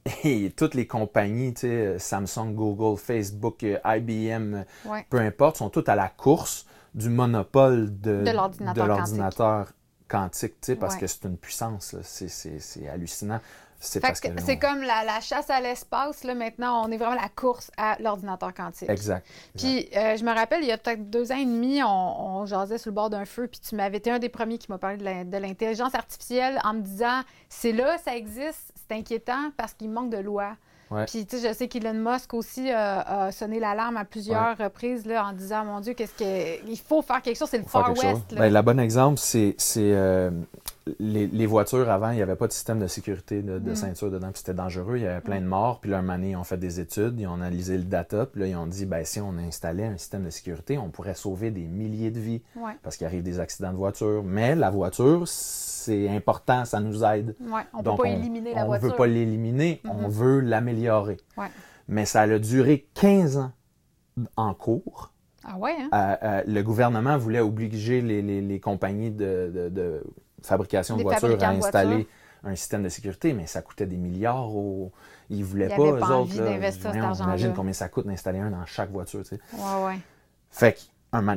[0.56, 5.06] toutes les compagnies, tu sais, Samsung, Google, Facebook, IBM, Ouais.
[5.10, 9.74] peu importe, sont toutes à la course du monopole de, de l'ordinateur
[10.08, 11.02] quantique, tu sais, parce Ouais.
[11.02, 11.96] que c'est une puissance.
[12.04, 13.40] C'est- hallucinant.
[13.80, 17.70] C'est que comme la, la chasse à l'espace, là, maintenant, on est vraiment la course
[17.78, 18.90] à l'ordinateur quantique.
[18.90, 19.28] Exact.
[19.56, 22.46] Puis, euh, je me rappelle, il y a peut-être deux ans et demi, on, on
[22.46, 24.78] jasait sur le bord d'un feu, puis tu m'avais été un des premiers qui m'a
[24.78, 29.90] parlé de l'intelligence artificielle en me disant c'est là, ça existe, c'est inquiétant parce qu'il
[29.92, 30.56] manque de loi.
[30.92, 31.06] Ouais.
[31.06, 35.06] Puis, tu sais, je sais qu'Elon Musk aussi euh, a sonné l'alarme à plusieurs reprises
[35.06, 36.70] là, en disant mon Dieu, qu'est-ce que.
[36.70, 38.32] Il faut faire quelque chose, c'est le Far West.
[38.32, 38.40] là.
[38.40, 40.30] Ben, la bonne exemple, c'est c'est, euh,
[41.00, 43.76] les, les voitures avant, il n'y avait pas de système de sécurité de, de Mm.
[43.76, 45.80] ceinture dedans, puis c'était dangereux, il y avait plein de morts.
[45.80, 48.28] Puis là, un moment donné, ils ont fait des études, ils ont analysé le data,
[48.28, 51.16] puis là, ils ont dit, ben, si on installait un système de sécurité, on pourrait
[51.16, 54.24] sauver des milliers de vies, Ouais, parce qu'il arrive des accidents de voiture.
[54.24, 57.36] Mais la voiture, c'est important, ça nous aide.
[57.42, 57.62] ouais.
[57.74, 58.90] On Donc, peut pas on- éliminer la on voiture.
[58.90, 60.10] veut pas l'éliminer, on Mhm.
[60.10, 61.18] veut l'améliorer.
[61.38, 61.48] Ouais.
[61.88, 63.52] Mais ça a duré 15 ans
[64.38, 65.12] en cours.
[65.44, 65.90] Ah ouais, hein?
[65.94, 70.04] Euh, euh, le gouvernement voulait obliger les, les- les compagnies de, de- de
[70.46, 72.10] fabrication de voitures à installer voitures.
[72.44, 74.56] un système de sécurité, mais ça coûtait des milliards.
[74.56, 74.92] Aux...
[75.30, 76.36] Ils voulaient pas, eux pas autres.
[76.42, 76.58] là.
[76.82, 77.14] Voyons.
[77.14, 79.24] Imagine combien ça coûte d'installer un dans chaque voiture.
[79.24, 79.42] tu sais.
[79.54, 79.98] Ouais, ouais.
[80.52, 80.80] Fait que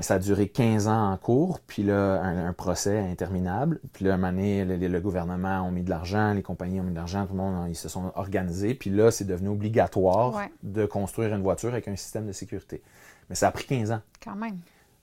[0.03, 3.81] ça a duré 15 ans en cours, puis là, un, un procès interminable.
[3.93, 6.85] Puis là, un moment donné, le, le gouvernement a mis de l'argent, les compagnies ont
[6.85, 8.75] mis de l'argent, tout le monde, ils se sont organisés.
[8.75, 10.51] Puis là, c'est devenu obligatoire Ouais.
[10.65, 12.83] de construire une voiture avec un système de sécurité.
[13.31, 14.01] Mais ça a pris 15 ans.
[14.23, 14.59] Quand même.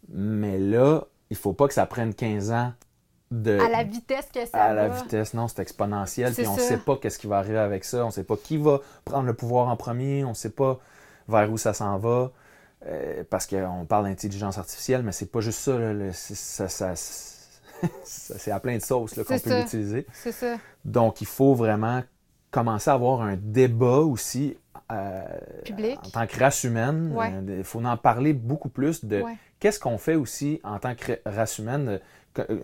[0.10, 2.74] Mais là, il faut pas que ça prenne 15 ans
[3.32, 5.34] de, À la vitesse que ça à la vitesse.
[5.34, 6.34] Non, c'est exponentiel.
[6.34, 6.62] Puis on ça.
[6.62, 8.06] sait pas qu'est-ce qui va arriver avec ça.
[8.06, 10.24] On sait pas qui va prendre le pouvoir en premier.
[10.26, 10.80] On sait pas
[11.28, 12.32] vers où ça s'en va.
[12.88, 15.78] Euh, parce qu'on parle d'intelligence artificielle, mais c'est pas juste ça.
[15.78, 15.92] là.
[15.94, 20.06] Le- c'est- ça, ça- ça- c'est à plein de sauces qu'on peut l'utiliser.
[20.14, 20.56] C'est ça.
[20.86, 22.04] Donc, il faut vraiment
[22.52, 24.56] commencer à avoir un débat aussi
[24.92, 25.24] euh,
[25.66, 25.98] Public.
[26.06, 27.12] en tant que race humaine.
[27.16, 27.32] Ouais.
[27.34, 29.36] Euh, Il faut en parler beaucoup plus de Ouais.
[29.60, 32.00] qu'est-ce qu'on fait aussi en tant que race humaine.
[32.36, 32.62] que-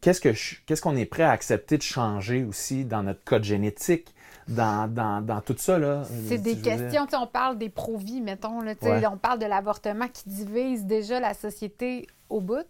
[0.00, 3.44] Qu'est-ce que je- qu'est-ce qu'on est prêt à accepter de changer aussi dans notre code
[3.44, 4.12] génétique,
[4.48, 5.78] dans, dans, dans tout ça.
[5.78, 6.02] là?
[6.28, 9.06] C'est des veux dire, questions, on parle des pro-vie, mettons, là, Ouais.
[9.06, 12.66] on parle de l'avortement qui divise déjà la société au bout.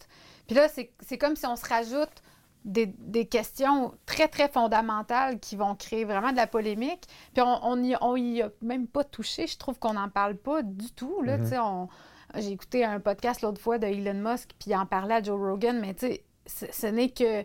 [0.47, 2.23] Puis là, c'est comme si on se rajoute
[2.67, 7.07] des, des questions très, très fondamentales qui vont créer vraiment de la polémique.
[7.33, 9.47] Puis on, on, y, on y a même pas touché.
[9.47, 11.53] Je trouve qu'on n'en parle pas du tout, là, Mhm.
[11.65, 11.89] on-
[12.37, 15.37] J'ai écouté un podcast l'autre fois de Elon Musk, puis il en parlait à Joe
[15.41, 17.45] Rogan, mais tu sais, ce ce n'est que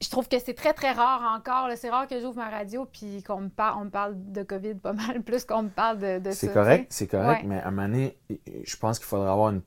[0.00, 1.68] je trouve que c'est très, très rare encore.
[1.76, 4.74] C'est rare que j'ouvre ma radio puis qu'on me, parle, on me parle de COVID
[4.74, 6.30] pas mal plus qu'on me parle de.
[6.32, 7.48] C'est correct, c'est correct, Ouais.
[7.48, 8.18] mais à un moment donné,
[8.64, 9.62] je pense qu'il faudrait avoir une.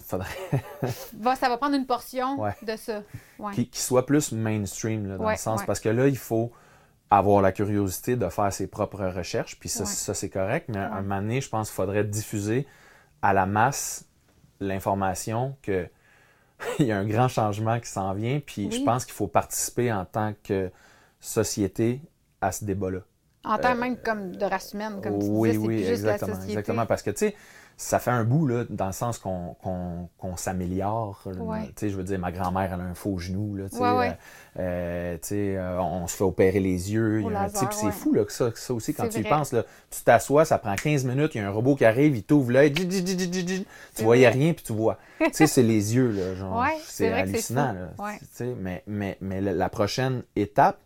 [0.00, 0.28] faudrait.
[1.18, 2.54] Va- ça va prendre une portion Ouais.
[2.62, 3.02] de ça.
[3.38, 3.52] Ouais.
[3.54, 5.64] qu'il soit plus mainstream, là, dans le sens.
[5.64, 6.52] Parce que là, il faut
[7.08, 10.92] avoir la curiosité de faire ses propres recherches, puis ça, ça c'est correct, mais à
[10.94, 12.66] un moment donné, je pense qu'il faudrait diffuser
[13.22, 14.04] à la masse
[14.60, 15.88] l'information que
[16.78, 18.78] il y a un grand changement qui s'en vient, puis Oui.
[18.80, 20.70] je pense qu'il faut participer en tant que
[21.20, 22.00] société
[22.40, 23.00] à ce débat-là.
[23.44, 25.84] En tant même comme de race humaine, comme tu Euh, oui, disais, c'est oui, plus
[25.86, 26.52] juste la exactement, société.
[26.52, 26.86] exactement.
[26.86, 27.36] Parce que, tu sais,
[27.80, 31.22] ça fait un bout, là, dans le sens qu'on s'améliore.
[31.24, 31.72] Ouais.
[31.80, 33.64] Je veux dire, ma grand-mère, elle a un faux genou, là.
[33.72, 34.16] Ouais, ouais.
[34.58, 37.24] euh, euh, euh, on se fait opérer les yeux.
[37.72, 40.44] C'est fou, là, que ça, que ça aussi, quand tu y penses, là, tu t'assois,
[40.44, 44.04] ça prend 15 minutes, il y a un robot qui arrive, il t'ouvre l'œil, tu
[44.04, 44.98] voyais rien, puis tu vois.
[45.32, 46.36] c'est les yeux,
[46.84, 48.12] c'est hallucinant, là,
[48.60, 50.78] mais, mais, mais la prochaine étape,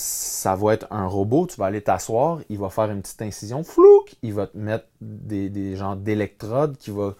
[0.00, 3.62] ça va être un robot, tu vas aller t'asseoir, il va faire une petite incision,
[3.62, 7.14] flouk, il va te mettre des, des genres d'électrodes qui va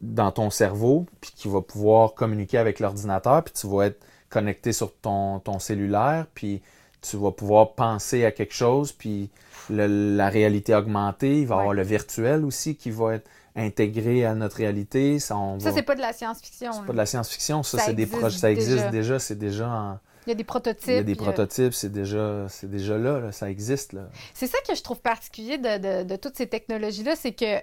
[0.00, 4.72] dans ton cerveau, puis qui va pouvoir communiquer avec l'ordinateur, puis tu vas être connecté
[4.72, 6.62] sur ton, ton cellulaire, puis
[7.02, 9.30] tu vas pouvoir penser à quelque chose, puis
[9.68, 11.62] le- la réalité augmentée, il va y Ouais.
[11.62, 15.18] avoir le virtuel aussi qui va être intégré à notre réalité.
[15.18, 16.72] Ça, on Ça, va- c'est pas de la science-fiction.
[16.72, 18.90] c'est pas de la science-fiction, ça, Ça c'est des projets, ça existe déjà.
[18.90, 20.86] déjà, c'est déjà en- Il y a des prototypes.
[20.88, 23.92] il y a des prototypes, c'est déjà, c'est déjà là, là, ça existe.
[23.94, 24.02] Là.
[24.34, 27.58] C'est ça que je trouve particulier de, de- de toutes ces technologies-là, c'est que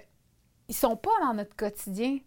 [0.70, 2.18] ils sont pas dans notre quotidien.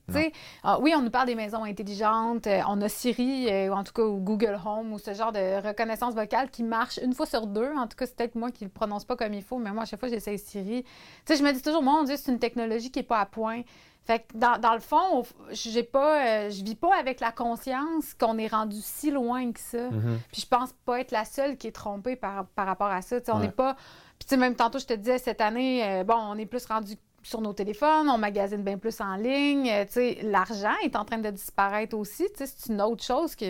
[0.64, 3.84] Ah, oui, on nous parle des maisons intelligentes, euh, on a Siri, euh, ou en
[3.84, 7.28] tout cas ou Google Home, ou ce genre de reconnaissance vocale qui marche une fois
[7.28, 7.72] sur deux.
[7.78, 9.84] En tout cas, c'est peut-être moi qui le prononce pas comme il faut, mais moi,
[9.84, 10.84] à chaque fois, j'essaie Siri.
[11.30, 13.62] Je me dis toujours, mon Dieu, c'est une technologie qui est pas à point.
[14.04, 18.14] Fait que dans, dans le fond, j'ai pas, euh, je vis pas avec la conscience
[18.20, 19.90] qu'on est rendu si loin que ça.
[20.32, 23.20] Puis je pense pas être la seule qui est trompée par, par rapport à ça.
[23.20, 23.46] Tu sais, on Ouais.
[23.46, 23.76] n'est pas.
[24.18, 26.66] Puis tu sais, même tantôt, je te disais, cette année, euh, bon, on est plus
[26.66, 29.70] rendu sur nos téléphones, on magasine bien plus en ligne.
[29.70, 32.28] euh, l'argent est en train de disparaître aussi.
[32.36, 33.46] C'est une autre chose que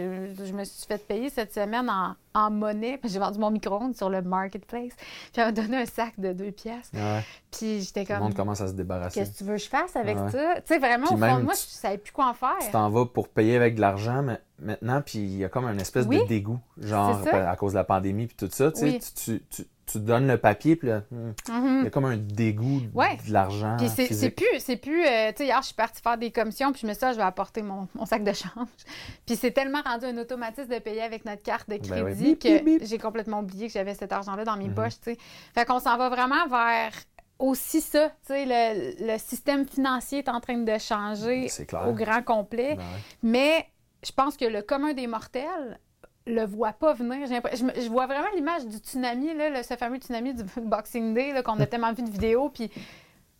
[0.46, 3.00] je me suis fait payer cette semaine en, en monnaie.
[3.04, 4.92] J'ai vendu mon micro-ondes sur le marketplace.
[4.98, 6.92] Puis elle m'a donné un sac de deux pièces.
[6.94, 9.20] Ouais, Puis j'étais tout le comme, monde commence à se débarrasser.
[9.20, 10.32] qu'est-ce que tu veux que je fasse avec Ouais.
[10.32, 10.56] ça?
[10.58, 12.58] Tu sais, vraiment, Puis au fond de moi, tu- je savais plus quoi en faire.
[12.62, 15.66] Tu t'en vas pour payer avec de l'argent mais maintenant, puis il y a comme
[15.66, 16.20] une espèce Oui.
[16.22, 18.72] de dégoût, genre à cause de la pandémie puis tout ça.
[18.72, 19.00] Tu, sais, Oui.
[19.00, 21.78] tu, tu, tu, tu donnes le papier, puis là, hmm, Mhm.
[21.80, 23.18] il y a comme un dégoût Ouais.
[23.28, 26.18] de l'argent Puis c'est plus, c'est plus, euh, tu sais, hier, je suis partie faire
[26.18, 28.34] des commissions, puis je me suis dit, ah, je vais apporter mon, mon sac de
[28.34, 28.68] change.
[29.26, 32.86] Puis c'est tellement rendu un automatisme de payer avec notre carte de Ben crédit que
[32.86, 34.76] j'ai complètement oublié que j'avais cet argent-là dans mes Mhm.
[34.76, 35.18] poches, tu sais.
[35.54, 36.92] Fait qu'on s'en va vraiment vers
[37.40, 41.48] aussi ça, tu sais, le, le système financier est en train de changer
[41.88, 42.76] au grand complet.
[42.76, 43.00] Ben ouais.
[43.24, 43.66] Mais
[44.06, 45.80] je pense que le commun des mortels
[46.28, 47.28] le voit pas venir.
[47.28, 51.60] Je, vois vraiment l'image du tsunami, là, le- ce fameux tsunami du Boxing Day, qu'on
[51.60, 52.72] a tellement vu de vidéos, puis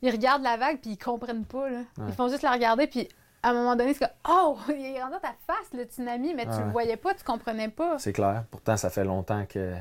[0.02, 1.70] ils regardent la vague, puis ils comprennent pas.
[1.70, 1.80] Là.
[1.98, 2.06] Ouais.
[2.08, 3.08] Ils font juste la regarder, puis
[3.44, 4.58] à un moment donné, c'est comme «Oh!
[4.70, 7.70] Il est rendu à ta face, le tsunami!» Mais tu le voyais pas, tu comprenais
[7.70, 7.98] pas.
[8.00, 8.44] C'est clair.
[8.52, 9.74] Pourtant, ça fait longtemps que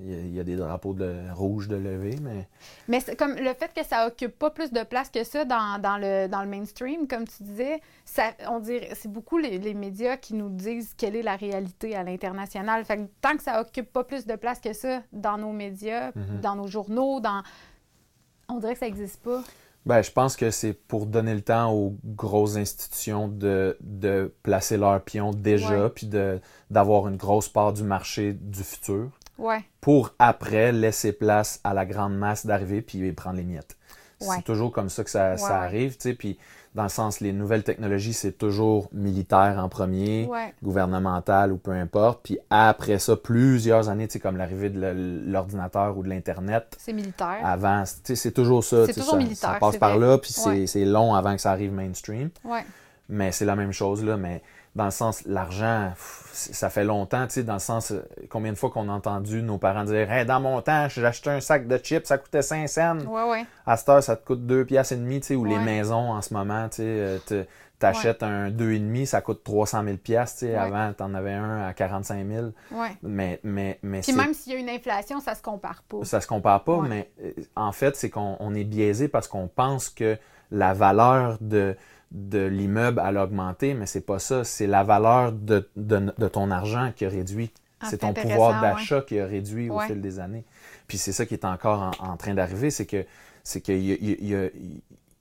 [0.00, 2.48] il y, a, il y a des drapeaux de rouges de lever, mais
[2.86, 5.96] Mais comme le fait que ça occupe pas plus de place que ça dans, dans
[5.98, 10.16] le, dans le mainstream, comme tu disais, ça, on dirait, c'est beaucoup les, les médias
[10.16, 12.84] qui nous disent quelle est la réalité à l'international.
[12.84, 16.12] Fait que tant que ça occupe pas plus de place que ça dans nos médias,
[16.14, 16.40] Mhm.
[16.42, 17.42] dans nos journaux, dans...
[18.48, 19.42] On dirait que ça existe pas.
[19.86, 24.76] Ben, je pense que c'est pour donner le temps aux grosses institutions de, de placer
[24.76, 25.88] leurs pions déjà, Ouais.
[25.90, 29.64] puis de, d'avoir une grosse part du marché du futur, Ouais.
[29.80, 33.76] pour après laisser place à la grande masse d'arriver puis prendre les miettes.
[34.20, 34.36] Ouais.
[34.36, 36.38] C'est toujours comme ça que ça, Ouais, arrive, tu sais, puis
[36.74, 40.28] dans le sens, les nouvelles technologies, c'est toujours militaire en premier,
[40.62, 45.96] gouvernemental ou peu importe, puis après ça, plusieurs années, tu sais, comme l'arrivée de l'ordinateur
[45.96, 47.38] ou de l'Internet, C'est militaire.
[47.44, 48.86] avant, tu sais, c'est toujours ça.
[48.86, 50.06] C'est toujours ça- militaire, Ça passe par vrai.
[50.08, 52.30] là, puis c'est- long avant que ça arrive mainstream.
[53.08, 54.16] Mais c'est la même chose, là.
[54.18, 54.42] Mais
[54.78, 55.92] dans le sens, l'argent,
[56.32, 59.42] ça fait longtemps, tu sais, dans le sens, euh, combien de fois qu'on a entendu
[59.42, 62.42] nos parents dire Hey, dans mon temps, j'ai acheté un sac de chips, ça coûtait
[62.42, 62.98] 5 cents.
[63.00, 63.46] Ouais, ouais.
[63.66, 66.12] À cette heure, ça te coûte 2 piastres et demi, tu sais, ou les maisons
[66.12, 67.44] en ce moment, tu sais, euh, te-
[67.80, 70.38] T'achètes un 2,5, ça coûte 300 000 pièces.
[70.42, 70.52] Ouais.
[70.56, 72.46] Avant, t'en avais un à 45 000.
[72.72, 72.88] Ouais.
[73.04, 75.98] Mais, mais, mais Puis même s'il y a une inflation, ça se compare pas.
[76.04, 79.46] ça se compare pas, mais euh, en fait, c'est qu'on on est biaisé parce qu'on
[79.46, 80.18] pense que
[80.50, 81.76] la valeur de,
[82.10, 84.44] de l'immeuble elle a augmenté, mais c'est pas ça.
[84.44, 87.50] C'est la valeur de, de, de ton argent qui a réduit.
[87.80, 90.44] Ah, c'est ton pouvoir d'achat qui a réduit au fil des années.
[90.88, 93.04] Puis c'est ça qui est encore en, en train d'arriver, c'est que
[93.44, 94.48] c'est qu'il y a, il y a-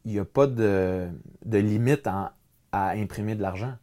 [0.06, 1.08] il y a pas de,
[1.46, 2.30] de limite en-
[2.72, 3.74] à imprimer de l'argent.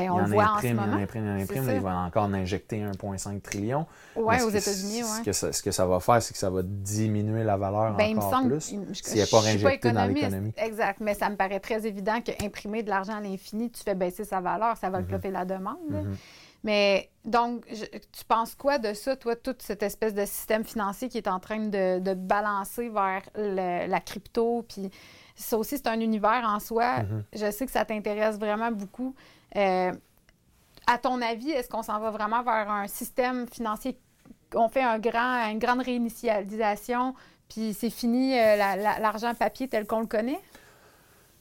[0.00, 1.64] Il on le en voit en ce imprime, il en imprime, il en imprime.
[1.66, 1.74] ça.
[1.74, 3.86] Il va encore en injecter 1,5 trillion.
[4.16, 5.24] Mais aux États-Unis, Ce ouais.
[5.24, 8.04] que, ça, ce que ça va faire, c'est que ça va diminuer la valeur Ben,
[8.04, 8.50] il me encore semble.
[8.52, 8.70] plus.
[8.72, 10.52] il- je- s'il n'est pas réinjecté dans l'économie.
[10.56, 11.00] Exact.
[11.00, 14.40] Mais ça me paraît très évident qu'imprimer de l'argent à l'infini, tu fais baisser sa
[14.40, 15.04] valeur, ça va Mhm.
[15.04, 15.76] le clopper la demande.
[15.90, 16.02] là.
[16.02, 16.16] Mhm.
[16.64, 21.08] Mais donc, je- tu penses quoi de ça, toi, toute cette espèce de système financier
[21.08, 24.64] qui est en train de, de balancer vers le- la crypto?
[24.68, 24.88] Puis
[25.34, 26.98] ça aussi, c'est un univers en soi.
[27.02, 27.24] Mhm.
[27.34, 29.14] Je sais que ça t'intéresse vraiment beaucoup.
[29.56, 29.92] Euh,
[30.86, 33.96] à ton avis, est-ce qu'on s'en va vraiment vers un système financier?
[34.54, 37.14] On fait un grand, une grande réinitialisation,
[37.48, 40.40] puis c'est fini euh, la- la- l'argent papier tel qu'on le connaît?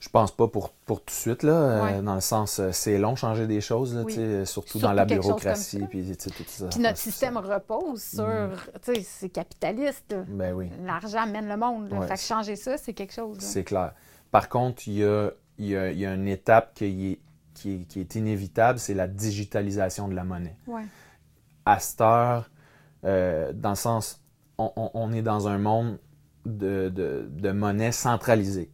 [0.02, 2.98] Je pense pas pour, pour tout de suite, là, euh, dans le sens, euh, c'est
[2.98, 4.14] long changer des choses, là, Oui.
[4.14, 5.86] surtout, Surtout dans la bureaucratie.
[5.90, 6.68] Puis, tout ça.
[6.70, 8.50] Puis notre Ça- système repose sur,
[8.82, 10.16] sais, c'est capitaliste.
[10.28, 11.94] Ben oui, L'argent mène le monde.
[11.94, 13.38] Ouais, fait que changer ça, c'est quelque chose.
[13.40, 13.94] c'est clair.
[14.32, 17.20] Par contre, il y a, y a- il y a une étape qui est,
[17.54, 20.58] qui est, qui est inévitable, c'est la digitalisation de la monnaie.
[20.68, 20.84] Ouais.
[21.64, 22.50] à cette heure,
[23.06, 24.20] euh, dans le sens,
[24.58, 26.00] on, on- on est dans un monde
[26.48, 28.72] de, de, de monnaie centralisée.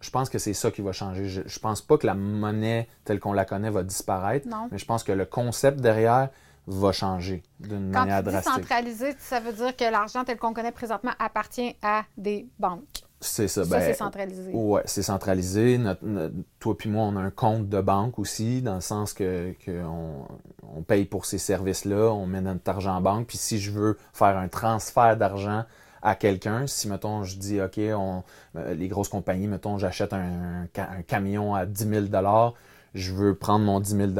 [0.00, 1.28] Je pense que c'est ça qui va changer.
[1.28, 4.68] Je, je pense pas que la monnaie telle qu'on la connaît va disparaître, Non.
[4.70, 6.28] mais je pense que le concept derrière
[6.68, 8.52] va changer d'une manière tu dis drastique.
[8.54, 12.82] centralisé, ça veut dire que l'argent tel qu'on connaît présentement appartient à des banques.
[13.20, 13.64] C'est ça.
[13.64, 14.52] Ça, ben, c'est centralisé.
[14.52, 15.76] Ouais, c'est centralisé.
[15.78, 19.12] Notre- notre- toi puis moi, on a un compte de banque aussi, dans le sens
[19.12, 20.28] que, que on,
[20.76, 23.26] on paye pour ces services-là, on met notre argent en banque.
[23.26, 25.64] Puis si je veux faire un transfert d'argent
[26.02, 28.22] à quelqu'un, si, mettons, je dis, OK, on,
[28.56, 30.18] euh, les grosses compagnies, mettons, j'achète un,
[30.62, 32.06] un ca- un camion à 10 000
[32.94, 34.10] je veux prendre mon 10 000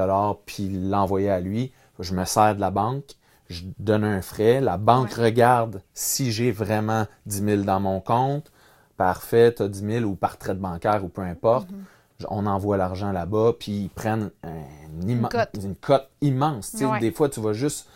[0.45, 3.05] puis l'envoyer à lui, je me sers de la banque,
[3.49, 5.25] je donne un frais, la banque Ouais.
[5.25, 8.51] regarde si j'ai vraiment 10 000 dans mon compte,
[8.97, 11.69] parfait, tu as 10 000 ou par traite bancaire ou peu importe.
[11.71, 12.27] Mm-hmm.
[12.31, 15.51] On envoie l'argent là-bas, puis ils prennent un immen- cote.
[15.63, 16.75] une cote immense.
[16.75, 16.99] Ouais.
[16.99, 17.89] Des fois, tu vas juste.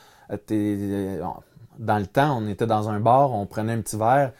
[1.78, 4.32] Dans le temps, on était dans un bar, on prenait un petit verre,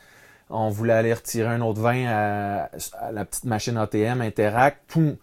[0.51, 2.69] on voulait aller retirer un autre vin à,
[3.01, 5.17] à la petite machine ATM Interact, tu,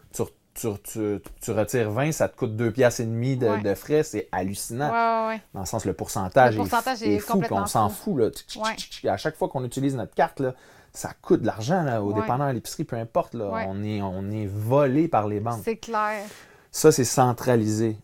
[0.54, 3.62] tu, tu, tu retires 20, ça te coûte 2 piastres et demi de, Ouais.
[3.62, 4.90] de frais, c'est hallucinant.
[4.92, 5.42] Ouais, ouais, ouais.
[5.54, 8.18] Dans le sens, le pourcentage, Le pourcentage est, fou, puis on s'en fou.
[8.18, 8.34] fout.
[9.06, 9.12] Là.
[9.14, 10.54] À chaque fois qu'on utilise notre carte, là,
[10.92, 13.36] ça coûte de l'argent au dépanneur, à l'épicerie, peu importe.
[13.36, 13.66] Là.
[13.70, 15.62] On, est, on est volé par les banques.
[15.64, 16.24] C'est clair.
[16.72, 17.96] Ça, c'est centralisé.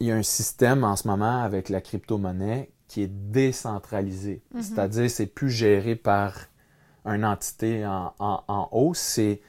[0.00, 4.42] Il y a un système en ce moment avec la crypto-monnaie qui est décentralisé.
[4.54, 4.62] Mhm.
[4.62, 6.34] C'est-à-dire, c'est plus géré par
[7.04, 9.40] une entité en, en, en haut, c'est,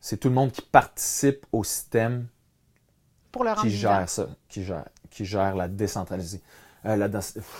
[0.00, 2.28] c'est tout le monde qui participe au système
[3.32, 6.42] Pour le rendre qui gère ça, qui gère, qui gère la décentralisée.
[6.84, 7.08] Euh, la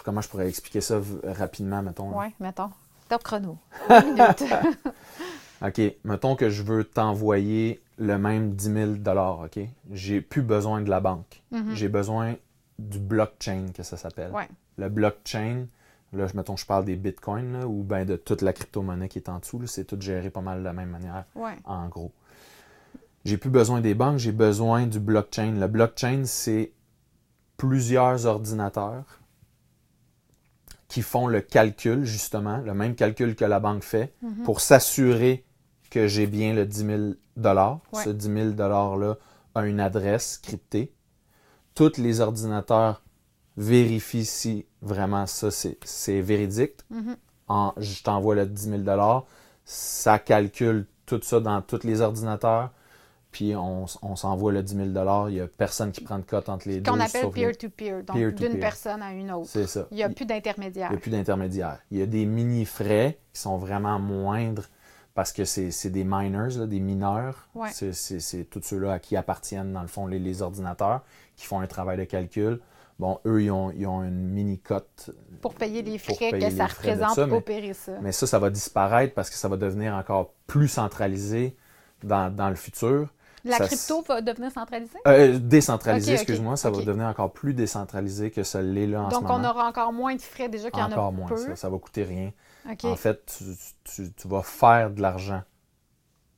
[0.04, 2.16] comment je pourrais expliquer ça rapidement, mettons?
[2.16, 2.70] Ouais, mettons.
[3.08, 3.58] Top chrono.
[5.64, 8.92] OK, mettons que je veux t'envoyer le même 10 000
[9.44, 9.58] OK?
[9.92, 11.42] J'ai plus besoin de la banque.
[11.50, 11.74] Mhm.
[11.74, 12.36] J'ai besoin
[12.78, 14.30] du blockchain, que ça s'appelle.
[14.32, 14.48] Ouais.
[14.76, 15.66] Le blockchain,
[16.12, 19.18] là, je- mettons, je parle des bitcoins, là, ou ben de toute la crypto-monnaie qui
[19.18, 21.56] est en dessous, c'est tout géré pas mal de la même manière, Ouais.
[21.64, 22.12] en gros.
[23.24, 25.52] J'ai plus besoin des banques, j'ai besoin du blockchain.
[25.58, 26.70] Le blockchain, c'est
[27.56, 29.18] plusieurs ordinateurs
[30.86, 34.44] qui font le calcul, justement, le même calcul que la banque fait, Mhm.
[34.44, 35.44] pour s'assurer
[35.90, 37.02] que j'ai bien le 10 000
[37.36, 38.04] Ouais.
[38.04, 39.16] Ce 10 000 $-là
[39.54, 40.92] a une adresse cryptée.
[41.74, 43.02] Tous les ordinateurs
[43.56, 46.74] vérifient si vraiment ça, c'est véridique.
[46.90, 47.16] Mhm.
[47.48, 49.24] En, je t'envoie le 10 000
[49.64, 52.70] ça calcule tout ça dans tous les ordinateurs,
[53.30, 56.68] puis on, s'envoie le 10 000 Il n'y a personne qui prend de cote entre
[56.68, 56.90] les deux.
[56.90, 58.50] Qu'on appelle peer-to-peer, donc Peer-to-peer.
[58.50, 59.48] d'une personne à une autre.
[59.50, 59.86] C'est ça.
[59.90, 60.88] Il n'y a plus d'intermédiaire.
[60.90, 61.78] il n'y a plus d'intermédiaire.
[61.90, 64.64] Il y a des mini-frais qui sont vraiment moindres
[65.18, 67.48] parce que c'est des miners, là, des mineurs.
[67.56, 67.70] Ouais.
[67.72, 71.00] C'est- tous ceux-là à qui appartiennent, dans le fond, les, les ordinateurs
[71.34, 72.60] qui font un travail de calcul.
[73.00, 76.36] Bon, eux, ils ont, ils ont une mini-cote, Pour payer les Pour frais payer que
[76.36, 77.94] les ça frais représente, ça, mais- opérer ça.
[78.00, 81.56] mais ça, ça va disparaître parce que ça va devenir encore plus centralisé
[82.04, 83.08] dans, dans le futur.
[83.44, 84.98] La ça crypto va devenir centralisée?
[85.08, 89.02] Euh, décentralisé, Ok, ok, excuse-moi, ça va devenir encore plus décentralisé que ça l'est là
[89.02, 89.34] en ce Donc, moment.
[89.44, 91.36] on aura encore moins de frais déjà qu'il y en a encore moins, peu.
[91.38, 92.30] ça, ça va coûter rien.
[92.70, 92.84] OK.
[92.84, 93.44] En fait, tu,
[93.84, 95.42] tu- tu vas faire de l'argent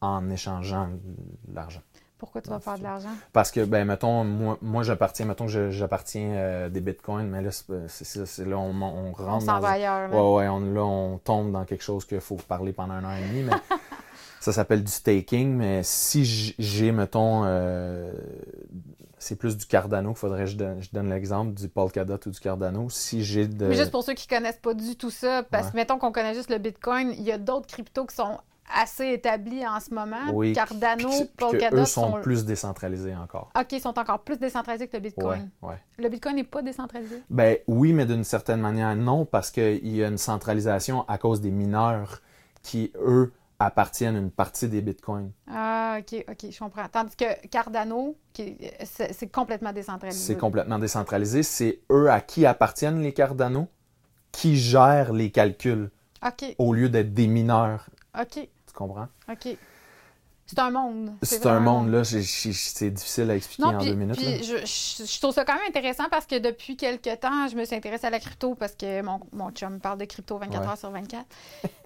[0.01, 1.83] en échangeant de l'argent.
[2.19, 3.15] Pourquoi tu vas faire de l'argent?
[3.33, 7.51] Parce que, ben, mettons, moi, moi j'appartiens, mettons que j'appartiens euh, des bitcoins, mais là,
[7.89, 9.61] c'est là, on, on On rentre s'en dans...
[9.61, 10.11] va ailleurs.
[10.13, 13.17] Ouais, ouais, on, là, on tombe dans quelque chose qu'il faut parler pendant un an
[13.17, 13.53] et demi, mais
[14.41, 16.25] ça s'appelle du staking, mais si
[16.59, 18.13] j'ai, mettons, euh,
[19.21, 22.41] c'est plus du Cardano, faudrait que je donne, je donne l'exemple du Polkadot ou du
[22.41, 22.89] Cardano.
[22.89, 23.67] Si j'ai de...
[23.67, 25.71] Mais juste pour ceux qui connaissent pas du tout ça, parce Ouais.
[25.73, 28.39] que mettons qu'on connaît juste le Bitcoin, il y a d'autres cryptos qui sont
[28.75, 30.31] assez établis en ce moment.
[30.33, 32.21] Oui, Cardano, puis Polkadot eux sont, sont...
[32.23, 33.51] plus décentralisés encore.
[33.59, 35.51] OK, ils sont encore plus décentralisés que le Bitcoin.
[35.61, 35.77] Ouais, ouais.
[35.99, 37.23] Le Bitcoin n'est pas décentralisé?
[37.29, 41.41] Ben oui, mais d'une certaine manière, non, parce qu'il y a une centralisation à cause
[41.41, 42.23] des mineurs
[42.63, 45.31] qui, eux, appartiennent une partie des bitcoins.
[45.47, 46.89] Ah, OK, OK, je comprends.
[46.91, 48.17] Tandis que Cardano,
[48.85, 50.19] c'est complètement décentralisé.
[50.19, 51.43] C'est complètement décentralisé.
[51.43, 53.69] C'est eux à qui appartiennent les Cardano
[54.33, 55.91] qui gèrent les calculs
[56.27, 57.87] OK, au lieu d'être des mineurs.
[58.19, 59.09] OK, Tu comprends?
[59.31, 59.57] OK.
[60.51, 61.13] C'est un monde.
[61.23, 64.17] C'est un monde, là, c'est difficile à expliquer Non, en puis, deux minutes.
[64.17, 67.55] puis je, je- je trouve ça quand même intéressant parce que depuis quelques temps, je
[67.57, 70.61] me suis intéressée à la crypto parce que mon, mon chum parle de crypto 24
[70.63, 70.69] Ouais.
[70.69, 71.25] heures sur 24.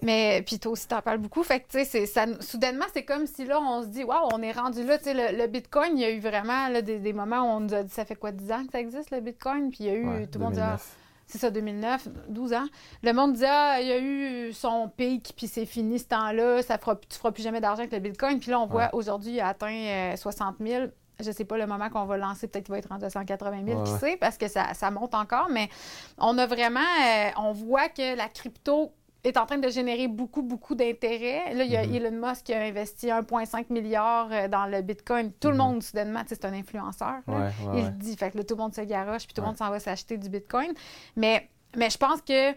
[0.01, 1.43] Mais puis toi aussi, t'en parles beaucoup.
[1.43, 2.05] Fait que, tu sais,
[2.41, 4.97] soudainement, c'est comme si là, on se dit, waouh, on est rendu là.
[4.97, 7.57] Tu sais, le, le Bitcoin, il y a eu vraiment là, des, des moments où
[7.57, 9.69] on nous a dit, ça fait quoi, 10 ans que ça existe, le Bitcoin?
[9.69, 10.95] Puis il y a eu, Ouais, tout le monde dit, ah, 2009.
[11.27, 12.65] C'est ça, 2009, 12 ans.
[13.03, 16.61] Le monde dit, ah, il y a eu son pic, puis c'est fini ce temps-là,
[16.61, 18.39] ça fera, tu feras plus jamais d'argent avec le Bitcoin.
[18.39, 18.89] Puis là, on voit, Ouais.
[18.93, 20.85] aujourd'hui, il a atteint euh, 60 000.
[21.19, 23.63] Je sais pas le moment qu'on va lancer, peut-être qu'il va être rendu à 180
[23.65, 25.47] 000, Ouais, qui sait, parce que ça, ça monte encore.
[25.49, 25.69] Mais
[26.17, 28.91] on a vraiment, euh, on voit que la crypto
[29.27, 31.53] est en train de générer beaucoup, beaucoup d'intérêt.
[31.53, 31.95] Là, il y a Mhm.
[31.95, 35.31] Elon Musk qui a investi 1,5 milliard euh, dans le Bitcoin.
[35.33, 35.59] Tout le Mhm.
[35.61, 37.21] monde, soudainement, c'est un influenceur.
[37.27, 37.33] là.
[37.33, 37.91] Ouais, ouais, Il ouais.
[37.91, 38.15] dit.
[38.15, 40.17] Fait que là, tout le monde se garoche, puis tout le monde s'en va s'acheter
[40.17, 40.71] du Bitcoin.
[41.15, 42.53] Mais, mais je pense que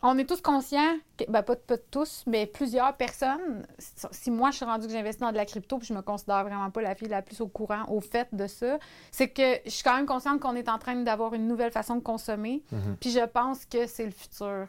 [0.00, 3.66] on est tous conscients, que, ben pas, pas tous, mais plusieurs personnes.
[3.80, 6.02] Si- Si moi, je suis rendue que j'investis dans de la crypto, puis je me
[6.02, 8.78] considère vraiment pas la fille la plus au courant, au fait de ça,
[9.10, 11.96] c'est que je suis quand même consciente qu'on est en train d'avoir une nouvelle façon
[11.96, 12.62] de consommer.
[12.70, 12.96] Mhm.
[13.00, 14.68] Puis je pense que c'est le futur.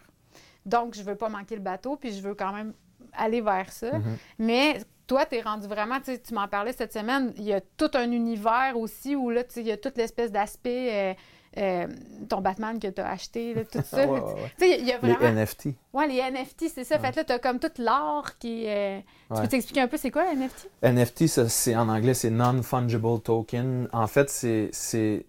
[0.66, 2.74] Donc, je veux pas manquer le bateau, puis je veux quand même
[3.14, 3.94] aller vers ça.
[3.98, 4.18] Mhm.
[4.40, 7.90] Mais toi, tu es rendu vraiment, tu m'en parlais cette semaine, il y a tout
[7.96, 11.14] un univers aussi où là, il y a toute l'espèce d'aspect, euh,
[11.58, 11.88] euh,
[12.30, 14.06] ton Batman que tu as acheté, là, tout ça.
[14.06, 14.22] Ouais,
[14.60, 15.42] y a Les vraiment.
[15.42, 15.70] NFT.
[15.94, 17.00] Ouais, les NFT, c'est ça.
[17.00, 18.66] Fait là, tu as comme tout l'art qui.
[18.68, 19.00] euh,
[19.34, 20.70] Tu peux t'expliquer un peu c'est quoi NFT?
[20.84, 23.90] NFT, ça, c'est en anglais, c'est non-fungible token.
[23.92, 25.26] En fait, c'est, c'est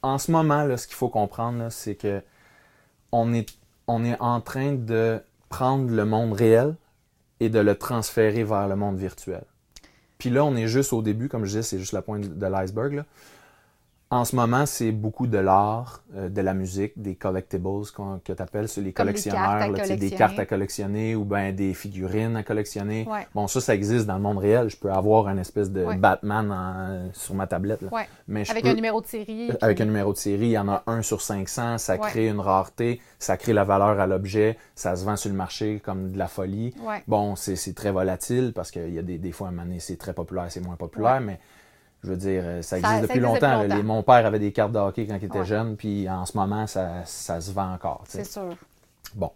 [0.00, 2.22] en ce moment là, ce qu'il faut comprendre, là, c'est que
[3.12, 3.46] on est,
[3.92, 6.74] on est en train de prendre le monde réel
[7.40, 9.44] et de le transférer vers le monde virtuel.
[10.18, 12.46] Puis là, on est juste au début, comme je disais, c'est juste la pointe de
[12.46, 13.04] l'iceberg.
[14.12, 18.34] En ce moment, c'est beaucoup de l'art, euh, de la musique, des collectibles qu'on- que
[18.34, 22.42] tu appelles, les Comme collectionneurs, là, des cartes à collectionner ou ben des figurines à
[22.42, 23.08] collectionner.
[23.10, 23.26] Ouais.
[23.34, 24.68] Bon, ça, ça existe dans le monde réel.
[24.68, 25.96] Je peux avoir un espèce de Ouais.
[25.96, 27.80] Batman en- sur ma tablette.
[27.80, 27.88] là.
[27.90, 28.06] Ouais.
[28.28, 29.46] Mais je Avec peux- un numéro de série.
[29.48, 31.96] euh, puis- avec un numéro de série, il y en a un sur 500, ça
[31.96, 35.80] crée une rareté, ça crée la valeur à l'objet, ça se vend sur le marché
[35.82, 36.74] comme de la folie.
[36.86, 37.02] Ouais.
[37.08, 39.64] Bon, c'est c'est très volatile parce qu'il y a des, des fois, à un moment
[39.64, 41.40] donné, c'est très populaire, c'est moins populaire, mais
[42.02, 43.34] je veux dire, euh, ça existe ça depuis existe longtemps.
[43.34, 43.62] depuis là.
[43.62, 43.76] longtemps.
[43.76, 45.44] Les- mon père avait des cartes de hockey quand il était Ouais.
[45.44, 48.02] jeune, puis en ce moment, ça, ça se vend encore.
[48.08, 48.54] C'est sûr.
[49.14, 49.30] Bon,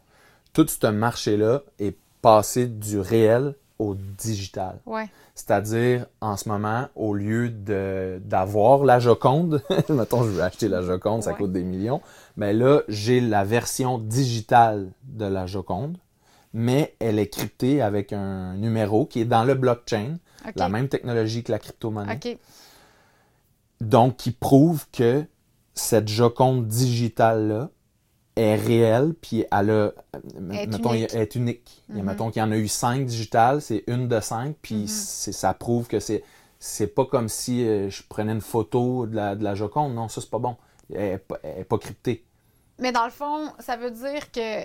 [0.53, 4.79] tout ce marché-là est passé du réel au digital.
[4.87, 5.07] Ouais.
[5.35, 10.81] C'est-à-dire, en ce moment, au lieu de d'avoir la Joconde, mettons, je veux acheter la
[10.83, 11.37] Joconde, ça Ouais.
[11.37, 12.01] coûte des millions,
[12.39, 15.99] mais là, j'ai la version digitale de la Joconde,
[16.59, 20.17] mais elle est cryptée avec un numéro qui est dans le blockchain,
[20.55, 22.19] la même technologie que la crypto-monnaie,
[23.81, 25.25] donc qui prouve que
[25.75, 27.69] cette Joconde digitale-là
[28.37, 29.93] est réelle, puis elle a,
[30.53, 31.15] Est mettons, unique.
[31.15, 31.83] est unique.
[31.89, 32.09] Il y a, Mhm.
[32.09, 34.87] Mettons qu'il y en a eu cinq digitales, c'est une de cinq, puis Mhm.
[34.89, 36.23] ça prouve que c'est
[36.59, 39.95] c'est pas comme si euh, je prenais une photo de la, de la Joconde.
[39.95, 40.57] Non, ça, c'est pas bon.
[40.91, 42.25] Elle est pas, elle est pas cryptée.
[42.79, 44.65] Mais dans le fond, ça veut dire que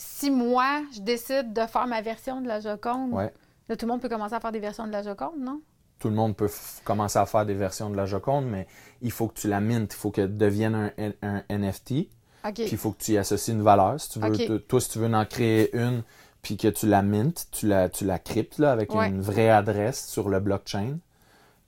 [0.00, 3.30] si moi, je décide de faire ma version de la Joconde, Ouais.
[3.68, 5.60] là, tout le monde peut commencer à faire des versions de la Joconde, non?
[5.98, 6.48] Tout le monde peut
[6.84, 8.66] commencer à faire des versions de la Joconde, mais
[9.02, 9.92] il faut que tu la mintes.
[9.92, 10.90] Il faut qu'elle devienne
[11.22, 12.08] un, NFT.
[12.46, 12.54] OK.
[12.54, 14.00] Puis il faut que tu y associes une valeur.
[14.00, 16.02] Si tu veux, toi, si tu veux en créer une,
[16.40, 19.08] puis que tu la mintes, tu la, tu la cryptes là, avec Ouais.
[19.08, 20.96] une vraie adresse sur le blockchain,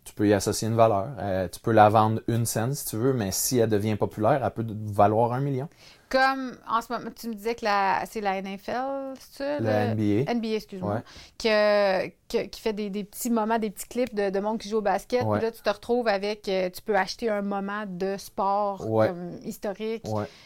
[0.05, 1.09] tu peux y associer une valeur.
[1.19, 4.43] Euh, tu peux la vendre une cent si tu veux, mais si elle devient populaire,
[4.43, 5.69] elle peut valoir un million.
[6.13, 9.61] Comme en ce moment, tu me disais que la, c'est la NFL, c'est ça?
[9.61, 10.31] La le- NBA.
[10.35, 10.97] NBA, excuse-moi.
[10.97, 11.03] Ouais.
[11.39, 14.69] Que, que- qui fait des, des petits moments, des petits clips de, de monde qui
[14.69, 15.23] joue au basket.
[15.25, 15.39] Ouais.
[15.39, 16.49] Puis là, tu te retrouves avec.
[16.49, 19.09] euh, tu peux acheter un moment de sport Ouais.
[19.09, 20.05] comme historique.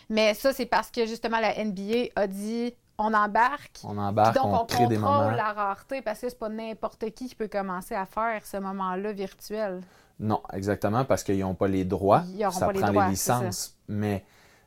[0.09, 3.81] Mais ça, c'est parce que justement, la NBA a dit on embarque.
[3.85, 5.31] On embarque, donc, on, on crée des contrôle moments.
[5.37, 9.13] la rareté parce que c'est pas n'importe qui qui peut commencer à faire ce moment-là
[9.13, 9.83] virtuel.
[10.19, 12.23] Non, exactement, parce qu'ils n'ont pas les droits.
[12.35, 13.39] Ils ça pas les prend droits, les c'est ça.
[13.41, 13.77] licences.
[13.89, 14.25] Mais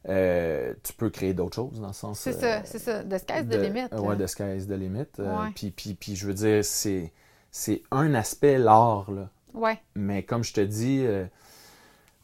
[0.08, 2.20] euh, tu peux créer d'autres choses dans le sens.
[2.20, 3.04] C'est euh, ça, c'est ça.
[3.04, 3.82] De sky's the de- limit.
[3.82, 4.02] euh, là.
[4.02, 5.06] Ouais, de sky is the limit.
[5.20, 7.12] Euh, puis, puis, puis je veux dire, c'est,
[7.52, 9.30] c'est un aspect, l'art, là.
[9.54, 9.80] Ouais.
[9.96, 11.06] Mais comme je te dis,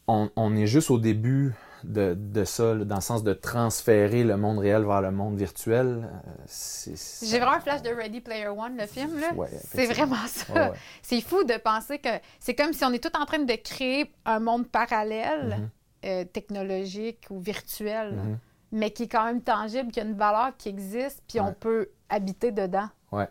[0.07, 1.53] on, on est juste au début
[1.83, 5.35] de, de ça, là, dans le sens de transférer le monde réel vers le monde
[5.37, 6.07] virtuel.
[6.45, 9.19] c'est, c'est- J'ai vraiment un flash de Ready Player One, le film.
[9.19, 9.33] Là.
[9.35, 10.73] Ouais, c'est vraiment ça.
[11.01, 12.09] C'est fou de penser que
[12.39, 15.69] c'est comme si on est tout en train de créer un monde parallèle, Mhm,
[16.05, 18.37] euh, technologique ou virtuel, mhm.
[18.71, 21.89] mais qui est quand même tangible, qui a une valeur qui existe, puis on peut
[22.09, 22.87] habiter dedans.
[23.11, 23.27] Ouais.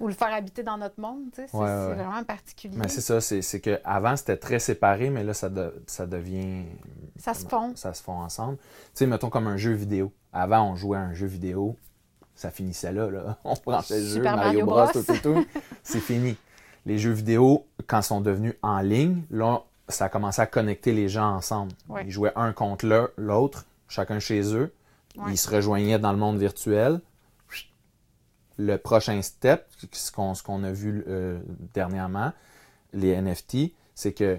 [0.00, 1.24] Ou le faire habiter dans notre monde.
[1.30, 1.48] tu sais.
[1.50, 2.76] C'est Ouais, vraiment particulier.
[2.78, 6.64] Mais c'est ça, c'est, qu'avant c'était très séparé, mais là ça, de- ça devient.
[7.16, 7.72] Ça se fond.
[7.76, 8.56] Ça se fond ensemble.
[8.56, 10.10] Tu sais, mettons comme un jeu vidéo.
[10.32, 11.76] Avant, on jouait à un jeu vidéo,
[12.34, 13.10] ça finissait là.
[13.10, 13.36] là.
[13.44, 14.92] On branchait le jeu, Mario, Mario Bros, Bros.
[14.92, 15.46] tout, tout, tout.
[15.82, 16.36] C'est fini.
[16.86, 20.92] Les jeux vidéo, quand ils sont devenus en ligne, là, ça a commencé à connecter
[20.92, 21.72] les gens ensemble.
[21.88, 22.02] Ouais.
[22.06, 24.72] Ils jouaient un contre l'autre, chacun chez eux.
[25.16, 25.32] Ouais.
[25.32, 27.00] Ils se rejoignaient dans le monde virtuel.
[28.56, 30.10] Le prochain step, ce
[30.42, 31.38] qu'on a vu euh,
[31.72, 32.32] dernièrement,
[32.92, 34.38] les NFT, c'est que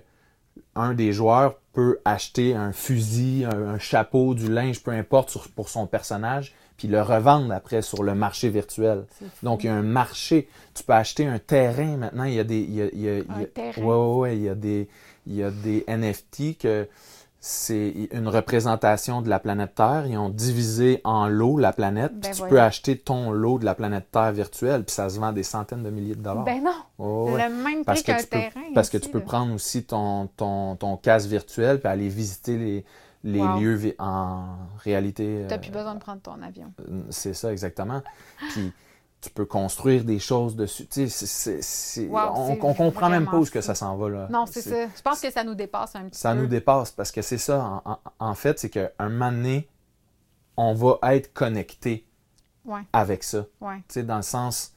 [0.75, 5.49] un des joueurs peut acheter un fusil, un, un chapeau, du linge, peu importe, sur-
[5.49, 9.05] pour son personnage, puis le revendre après sur le marché virtuel.
[9.43, 10.49] Donc, il y a un marché.
[10.75, 12.25] Tu peux acheter un terrain maintenant.
[12.25, 12.59] Il y a des.
[12.59, 13.81] Il y a, il y a- il y a- Un terrain.
[13.81, 14.87] Ouais, ouais, ouais, Il y a des,
[15.27, 16.87] il y a des NFT que
[17.43, 20.05] c'est une représentation de la planète Terre.
[20.07, 22.11] Ils ont divisé en lots la planète.
[22.13, 22.49] Ben puis tu voyons.
[22.51, 24.83] peux acheter ton lot de la planète Terre virtuelle.
[24.83, 26.43] Puis ça se vend des centaines de milliers de dollars.
[26.43, 27.49] Ben non, ouais.
[27.49, 28.61] le même Parce prix que, qu'un tu peux, terrain.
[28.75, 32.85] parce que tu peux prendre aussi ton, ton, ton casque virtuel puis aller visiter les,
[33.23, 33.59] les Wow.
[33.59, 34.43] lieux en
[34.83, 35.45] réalité.
[35.47, 36.71] T'as euh, plus besoin de prendre ton avion.
[37.09, 38.03] c'est ça, exactement.
[38.51, 38.71] Puis
[39.21, 40.87] tu peux construire des choses dessus.
[40.87, 44.09] Tu sais, Wow, on, on comprend même pas où est-ce que ça s'en va.
[44.09, 44.27] Là.
[44.31, 44.87] Non, c'est ça.
[44.95, 46.39] Je pense que ça nous dépasse un petit Ça peu.
[46.41, 47.81] nous dépasse parce que c'est ça.
[47.85, 49.67] En, en- fait, c'est qu'un moment donné,
[50.57, 52.07] on va être connecté
[52.65, 53.45] Ouais, avec ça.
[53.61, 53.77] ouais.
[53.87, 54.73] Tu sais, dans le sens.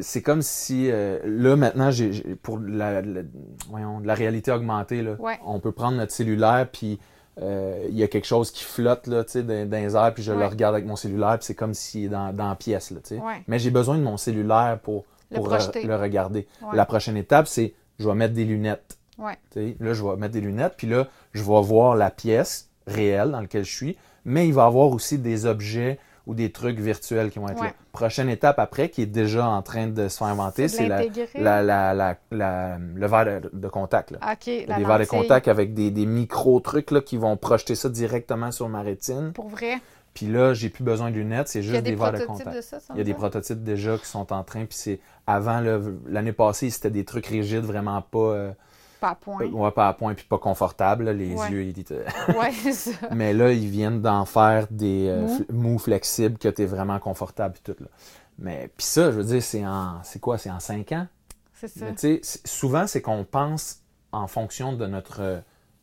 [0.00, 3.22] c'est- comme si, euh, là, maintenant, j'ai, pour la, la-
[3.68, 5.38] voyons, de la réalité augmentée, là, Ouais.
[5.44, 6.98] on peut prendre notre cellulaire, puis
[7.40, 10.22] il y a quelque chose qui flotte là, tu sais, dans, dans les airs, puis
[10.22, 12.90] je le regarde avec mon cellulaire, puis c'est comme s'il est dans, dans la pièce.
[12.90, 12.98] Là.
[13.10, 13.42] Ouais.
[13.46, 16.46] Mais j'ai besoin de mon cellulaire pour, Le pour le regarder.
[16.62, 16.76] Ouais.
[16.76, 18.98] La prochaine étape, c'est je vais mettre des lunettes.
[19.80, 23.40] Là, je vais mettre des lunettes, puis là, je vais voir la pièce réelle dans
[23.40, 25.98] laquelle je suis, mais il va y avoir aussi des objets
[26.28, 27.68] ou des trucs virtuels qui vont être Ouais.
[27.68, 27.74] là.
[27.92, 31.02] Prochaine étape après, qui est déjà en train de se faire inventer, C'est la,
[32.30, 34.10] le verre de, de contact.
[34.12, 34.18] Là.
[34.44, 38.82] Des verres de contact avec des, des micro-trucs qui vont projeter ça directement sur ma
[38.82, 39.32] rétine.
[39.32, 39.78] Pour vrai?
[40.14, 42.56] Puis là, j'ai plus besoin de lunettes, c'est juste des des verres de contact.
[42.56, 45.62] de ça, Il y a des prototypes déjà qui sont en train, puis c'est avant
[46.06, 48.50] l'année passée, c'était des trucs rigides, vraiment pas, euh,
[49.00, 49.44] Pas à point.
[49.46, 51.04] ouais, pas à point puis pas confortables.
[51.04, 51.12] là.
[51.12, 51.50] Les Ouais.
[51.50, 52.04] yeux, ils étaient-
[52.38, 53.08] Ouais, c'est ça.
[53.12, 55.38] mais là, ils viennent d'en faire des euh, Mous.
[55.38, 57.88] fl- mous flexibles que tu es vraiment confortable puis tout là.
[58.38, 61.06] Mais puis ça, je veux dire, c'est en c'est quoi, c'est en cinq ans?
[61.54, 61.84] C'est ça.
[61.86, 63.80] Mais tu sais, c'est- souvent c'est qu'on pense
[64.12, 65.38] en fonction de notre euh,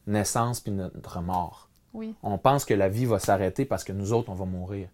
[0.07, 1.69] naissance puis notre mort.
[1.93, 2.13] Oui.
[2.23, 4.87] On pense que la vie va s'arrêter parce que nous autres, on va mourir.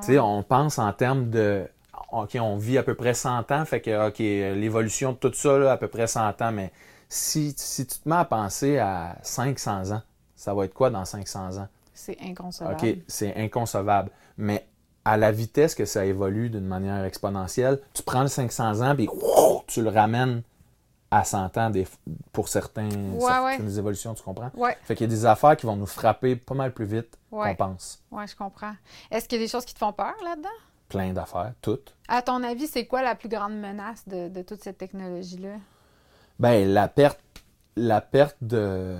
[0.00, 1.66] Sais, on pense en termes de.
[2.12, 5.58] OK, on vit à peu près 100 ans, fait que, OK, l'évolution de tout ça,
[5.58, 6.70] là, à peu près 100 ans, mais
[7.08, 10.02] si, si tu te mets à penser à 500 ans,
[10.34, 11.68] ça va être quoi dans 500 ans?
[11.94, 12.74] C'est inconcevable.
[12.76, 14.10] OK, c'est inconcevable.
[14.36, 14.66] Mais
[15.04, 19.62] à la vitesse que ça évolue d'une manière exponentielle, tu prends le 500 ans, wouh,
[19.66, 20.42] tu le ramènes
[21.10, 21.86] à 100 ans des-
[22.32, 22.90] pour certains,
[23.20, 24.50] certaines évolutions, tu comprends?
[24.56, 27.16] Ouais, Fait qu'il y a des affaires qui vont nous frapper pas mal plus vite
[27.30, 28.02] qu'on pense.
[28.10, 28.74] ouais, je comprends.
[29.10, 30.48] Est-ce qu'il y a des choses qui te font peur là-dedans?
[30.88, 31.94] Plein d'affaires, toutes.
[32.08, 35.56] À ton avis, c'est quoi la plus grande menace de, de toute cette technologie-là?
[36.38, 37.20] Ben, la perte,
[37.76, 38.96] la perte de.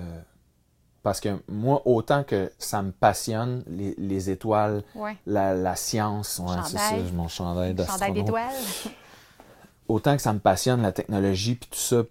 [1.02, 5.16] Parce que moi, autant que ça me passionne, les, les étoiles, Ouais.
[5.26, 8.52] la, la science, ouais, c'est ça, mon chandail d'étoiles?
[9.88, 12.02] Autant que ça me passionne, la technologie, puis tout ça,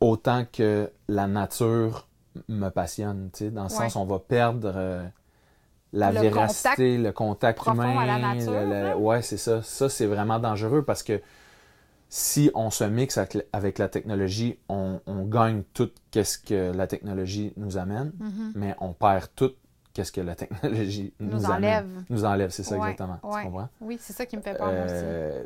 [0.00, 2.06] autant que la nature
[2.48, 3.76] me passionne, tu sais, dans le Ouais.
[3.90, 5.04] sens on va perdre euh,
[5.92, 7.98] la Le véracité, le contact humain.
[7.98, 9.62] à la nature, le- ouais, c'est ça.
[9.62, 11.20] Ça, c'est vraiment dangereux parce que
[12.08, 17.52] si on se mixe avec, la technologie, on, on gagne tout qu'est-ce que la technologie
[17.56, 18.52] nous amène, Mhm.
[18.54, 19.52] mais on perd tout
[19.94, 21.56] qu'est-ce que la technologie nous, Nous amène.
[21.56, 22.04] enlève.
[22.10, 23.18] Nous enlève, c'est ça Ouais, exactement.
[23.22, 23.40] ouais.
[23.42, 23.68] Tu comprends?
[23.80, 24.94] Oui, c'est ça qui me fait peur aussi.
[24.94, 25.44] Euh,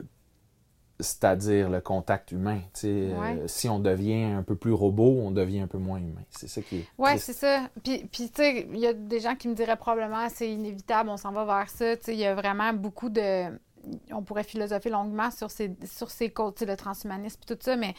[1.00, 2.58] c'est-à-dire le contact humain.
[2.74, 2.88] tu sais.
[3.16, 3.36] Ouais.
[3.38, 6.22] Euh, si on devient un peu plus robot, on devient un peu moins humain.
[6.30, 6.86] C'est ça qui est.
[6.98, 7.68] Oui, c'est ça.
[7.84, 11.08] Puis, puis tu sais, il y a des gens qui me diraient probablement c'est inévitable,
[11.08, 11.96] on s'en va vers ça.
[11.96, 13.48] Tu sais, il y a vraiment beaucoup de.
[14.10, 17.94] On pourrait philosopher longuement sur ces, sur ces côtes, le transhumanisme et tout ça, mais,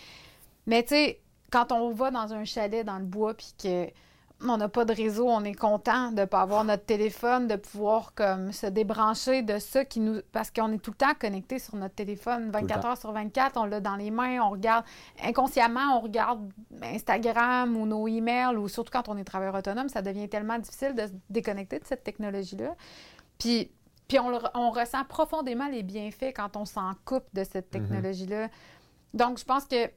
[0.67, 1.21] mais tu sais,
[1.51, 3.87] quand on va dans un chalet dans le bois puis que
[4.41, 7.55] on n'a pas de réseau, on est content de ne pas avoir notre téléphone, de
[7.55, 10.21] pouvoir comme se débrancher de ça qui nous.
[10.31, 12.89] Parce qu'on est tout le temps connecté sur notre téléphone, 24 temps.
[12.89, 14.85] heures sur 24, on l'a dans les mains, on regarde
[15.23, 16.49] inconsciemment, on regarde
[16.81, 20.95] Instagram ou nos emails, ou surtout quand on est travailleur autonome, ça devient tellement difficile
[20.95, 22.75] de se déconnecter de cette technologie-là.
[23.37, 23.71] Puis,
[24.09, 27.81] puis on, le- on ressent profondément les bienfaits quand on s'en coupe de cette Mhm.
[27.83, 28.49] technologie-là.
[29.13, 29.89] Donc, je pense que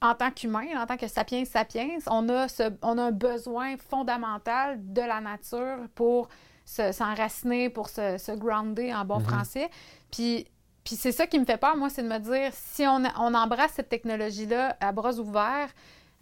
[0.00, 3.76] en tant qu'humain, en tant que sapiens sapiens, on a, ce, on a un besoin
[3.78, 6.28] fondamental de la nature pour
[6.64, 9.24] se- s'enraciner, pour se, se grounder en bon Mhm.
[9.24, 9.68] français.
[10.12, 10.46] Puis,
[10.84, 13.34] puis c'est ça qui me fait peur, moi, c'est de me dire, si on, on
[13.34, 15.70] embrasse cette technologie-là à bras ouverts,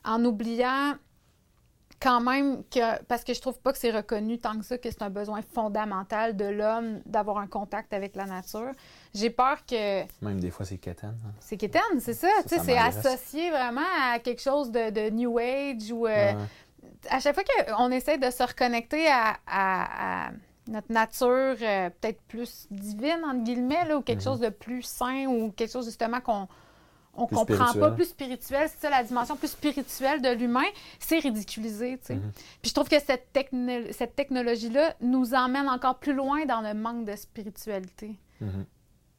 [0.05, 0.95] en oubliant
[2.01, 4.90] quand même que, parce que je trouve pas que c'est reconnu tant que ça, que
[4.90, 8.72] c'est un besoin fondamental de l'homme d'avoir un contact avec la nature.
[9.14, 11.16] J'ai peur que Même des fois, c'est quétaine.
[11.26, 11.30] hein.
[11.40, 12.28] c'est quétaine, c'est ça.
[12.28, 13.80] Ça, tu sais, ça c'est associé vraiment
[14.12, 16.36] à quelque chose de, de New Age ou euh, Ouais.
[17.11, 20.30] à chaque fois qu'on essaie de se reconnecter à, à- à
[20.68, 24.24] notre nature euh, peut-être plus divine, entre guillemets, là, ou quelque Mhm.
[24.24, 26.49] chose de plus sain ou quelque chose justement qu'on
[27.17, 30.64] on Plus comprend pas, plus spirituel, c'est ça la dimension plus spirituelle de l'humain,
[30.99, 32.14] c'est ridiculisé, tu sais.
[32.17, 32.33] Mhm.
[32.62, 36.75] Puis je trouve que cette, techno- cette technologie-là nous emmène encore plus loin dans le
[36.75, 38.17] manque de spiritualité.
[38.41, 38.64] Mhm.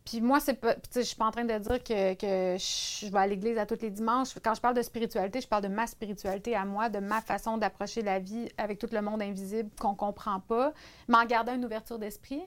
[0.06, 0.76] Puis moi, c'est pas.
[0.96, 3.82] je suis pas en train de dire que, que je vais à l'église à tous
[3.82, 4.30] les dimanches.
[4.42, 7.58] Quand je parle de spiritualité, je parle de ma spiritualité à moi, de ma façon
[7.58, 10.72] d'approcher la vie avec tout le monde invisible qu'on comprend pas,
[11.10, 12.42] mais en gardant une ouverture d'esprit.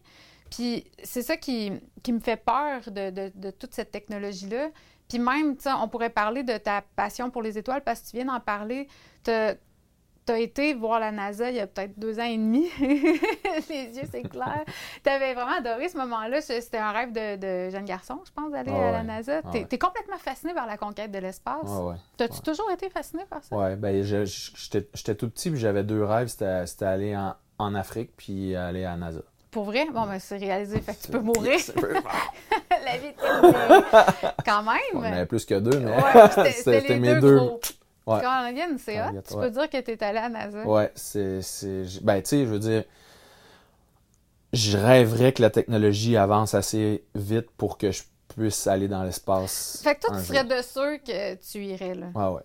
[0.51, 1.71] Puis c'est ça qui,
[2.03, 4.71] qui me fait peur de, de- de toute cette technologie-là.
[5.11, 8.11] Puis même, tu sais, on pourrait parler de ta passion pour les étoiles parce que
[8.11, 8.89] tu viens d'en parler.
[9.23, 9.55] T'as
[10.29, 12.69] as été voir la NASA il y a peut-être deux ans et demi.
[12.79, 14.65] les yeux, c'est clair.
[15.03, 16.41] Tu avais vraiment adoré ce moment-là.
[16.41, 19.03] C'était un rêve de, de jeune garçon, je pense, d'aller Ah à la.
[19.03, 19.41] NASA.
[19.45, 19.67] Ah T'es ouais.
[19.69, 21.69] es complètement fasciné par la conquête de l'espace.
[21.69, 21.97] Ouais.
[22.17, 22.41] T'as-tu ouais.
[22.45, 23.57] toujours été fasciné par ça?
[24.25, 28.55] Je- je- j'étais tout petit puis j'avais deux rêves, c'était aller en, en Afrique puis
[28.55, 29.23] aller à NASA.
[29.51, 29.85] Pour vrai?
[29.93, 31.59] Bon, ben c'est réalisé, fait que tu peux mourir.
[32.85, 33.85] La vie terminée.
[34.45, 34.65] Quand
[34.95, 35.13] On même!
[35.13, 37.61] avait plus que deux, mais Ouais, c'était- mes deux, gros.
[38.07, 38.21] Ouais.
[38.79, 39.23] C'est hot.
[39.29, 40.65] Tu peux dire que t'es allé à NASA.
[40.67, 41.41] Ouais, c'est.
[42.03, 42.85] Ben, tu sais, je veux dire,
[44.53, 48.03] je rêverais que la technologie avance assez vite pour que je
[48.35, 49.81] puisse aller dans l'espace.
[49.83, 52.07] Fait que toi, tu serais de ceux que tu irais, là.
[52.15, 52.43] Ouais, ouais,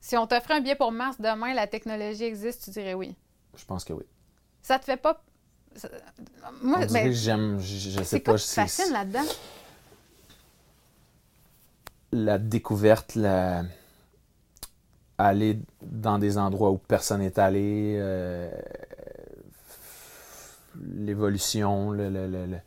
[0.00, 3.16] Si on t'offrait un billet pour Mars demain, la technologie existe, tu dirais oui.
[3.56, 4.04] je pense que oui.
[4.62, 5.22] Ça te fait pas.
[6.62, 9.24] Moi, ben, j'aime, je, sais c'est pas, c'est fascine là-dedans?
[12.12, 13.64] la découverte, la
[15.18, 18.50] aller dans des endroits où personne n'est allé, euh,
[20.96, 22.58] l'évolution, le, le, le- le-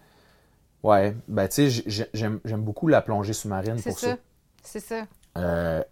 [0.83, 4.11] Ouais, ben tu sais, j'aime beaucoup la plongée sous-marine C'est pour ça.
[4.11, 4.17] ça.
[4.63, 5.05] C'est ça.
[5.37, 5.83] Euh,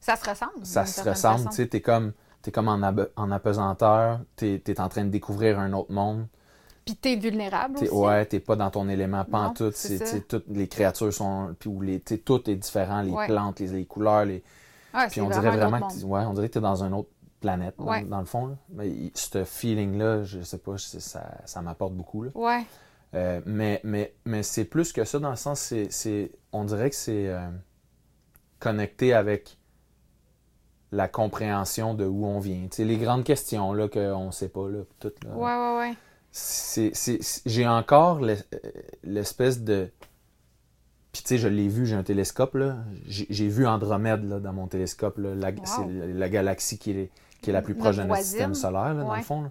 [0.00, 0.64] Ça se ressemble.
[0.64, 2.12] ça se ressemble, tu sais, t'es comme,
[2.42, 6.26] t'es comme en apesanteur, t'es es en train de découvrir un autre monde.
[6.84, 7.94] Puis t'es vulnérable T'es, aussi.
[7.96, 9.24] ouais, t'es pas dans ton élément
[10.06, 13.26] sais, toutes les créatures sont, puis où les, tout est différent, les Ouais.
[13.26, 14.42] plantes, les, les couleurs, les,
[15.10, 17.08] puis on dirait vraiment que, tu- ouais, on dirait que t'es dans une autre
[17.40, 18.04] planète, dans, Ouais.
[18.04, 18.46] dans le fond.
[18.48, 18.54] là.
[18.74, 22.22] Mais ce feeling-là, je sais pas, c'est- ça, ça m'apporte beaucoup.
[22.22, 22.30] Là.
[22.34, 22.64] Ouais.
[23.14, 26.90] Euh, mais mais, mais c'est plus que ça dans le sens, c'est, c'est on dirait
[26.90, 27.48] que c'est euh,
[28.58, 29.56] connecté avec
[30.92, 32.62] la compréhension de où on vient.
[32.68, 35.30] Tu sais, les grandes questions là, qu'on ne sait pas, là, toutes, là.
[35.34, 35.94] Ouais, ouais, ouais.
[36.36, 38.42] C'est, c'est- c'est- j'ai encore l'es-
[39.04, 39.88] l'espèce de...
[41.12, 42.78] Puis tu sais, je l'ai vu, j'ai un télescope, là.
[43.06, 45.16] J'ai, vu Andromède là, dans mon télescope.
[45.18, 45.32] Là.
[45.36, 45.56] La, Wow.
[45.64, 47.10] C'est la, la galaxie qui est,
[47.40, 49.42] qui est la plus proche de notre système solaire, là, dans le fond.
[49.42, 49.50] là.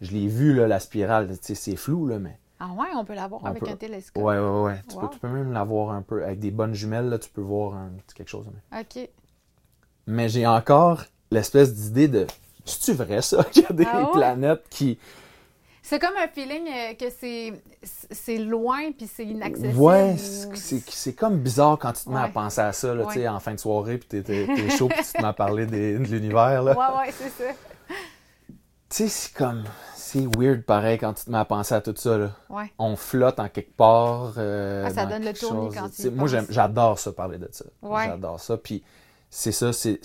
[0.00, 1.26] Je l'ai vu, là, la spirale.
[1.28, 2.38] Tu sais, c'est flou, là, mais...
[2.60, 4.22] Ah ouais, on peut l'avoir On avec peut- un télescope.
[4.22, 4.80] Ouais, ouais, ouais.
[4.88, 5.00] Tu, Wow.
[5.02, 6.22] peux, tu peux même l'avoir un peu.
[6.24, 8.46] Avec des bonnes jumelles, là, tu peux voir un petit quelque chose.
[8.70, 9.08] Mais, OK.
[10.06, 11.02] mais j'ai encore
[11.32, 12.28] l'espèce d'idée de.
[12.64, 13.42] C'est-tu vrai, ça?
[13.50, 14.12] Qu'il y a des Ah ouais?
[14.12, 14.96] planètes qui.
[15.84, 17.06] C'est comme un feeling euh, que
[18.12, 19.76] c'est loin puis c'est inaccessible.
[19.76, 23.14] Ouais, ou- c'est comme bizarre quand tu te mets à penser à ça, là, tu
[23.14, 23.28] sais, Ouais.
[23.28, 25.98] en fin de soirée, puis t'es- t'es chaud, puis tu te mets à parler des-
[25.98, 26.72] de l'univers, là.
[26.72, 27.50] Ouais, ouais, c'est ça.
[28.48, 28.54] Tu
[28.90, 29.64] sais, c'est comme.
[29.96, 32.30] C'est weird pareil quand tu te mets à penser à tout ça, là.
[32.50, 32.70] Ouais.
[32.78, 34.34] On flotte en quelque part.
[34.36, 35.74] euh, Ah, ça donne le tournis chose.
[35.74, 37.64] quand Tu Moi, j'adore ça, parler de ça.
[37.80, 38.04] Ouais.
[38.06, 38.56] J'adore ça.
[38.58, 38.84] Puis
[39.30, 39.98] c'est ça, c'est.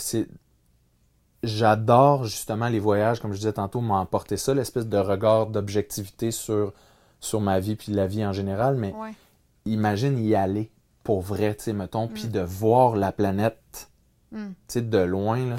[1.43, 6.31] J'adore justement les voyages, comme je disais tantôt, m'ont apporté ça, l'espèce de regard d'objectivité
[6.31, 6.73] sur,
[7.19, 8.75] sur ma vie puis la vie en général.
[8.75, 9.11] Mais Ouais.
[9.65, 10.71] imagine y aller
[11.03, 12.31] pour vrai, tu sais, mettons, puis Mm.
[12.31, 13.89] de voir la planète,
[14.31, 14.47] Mm.
[14.47, 15.55] tu sais, de loin, là.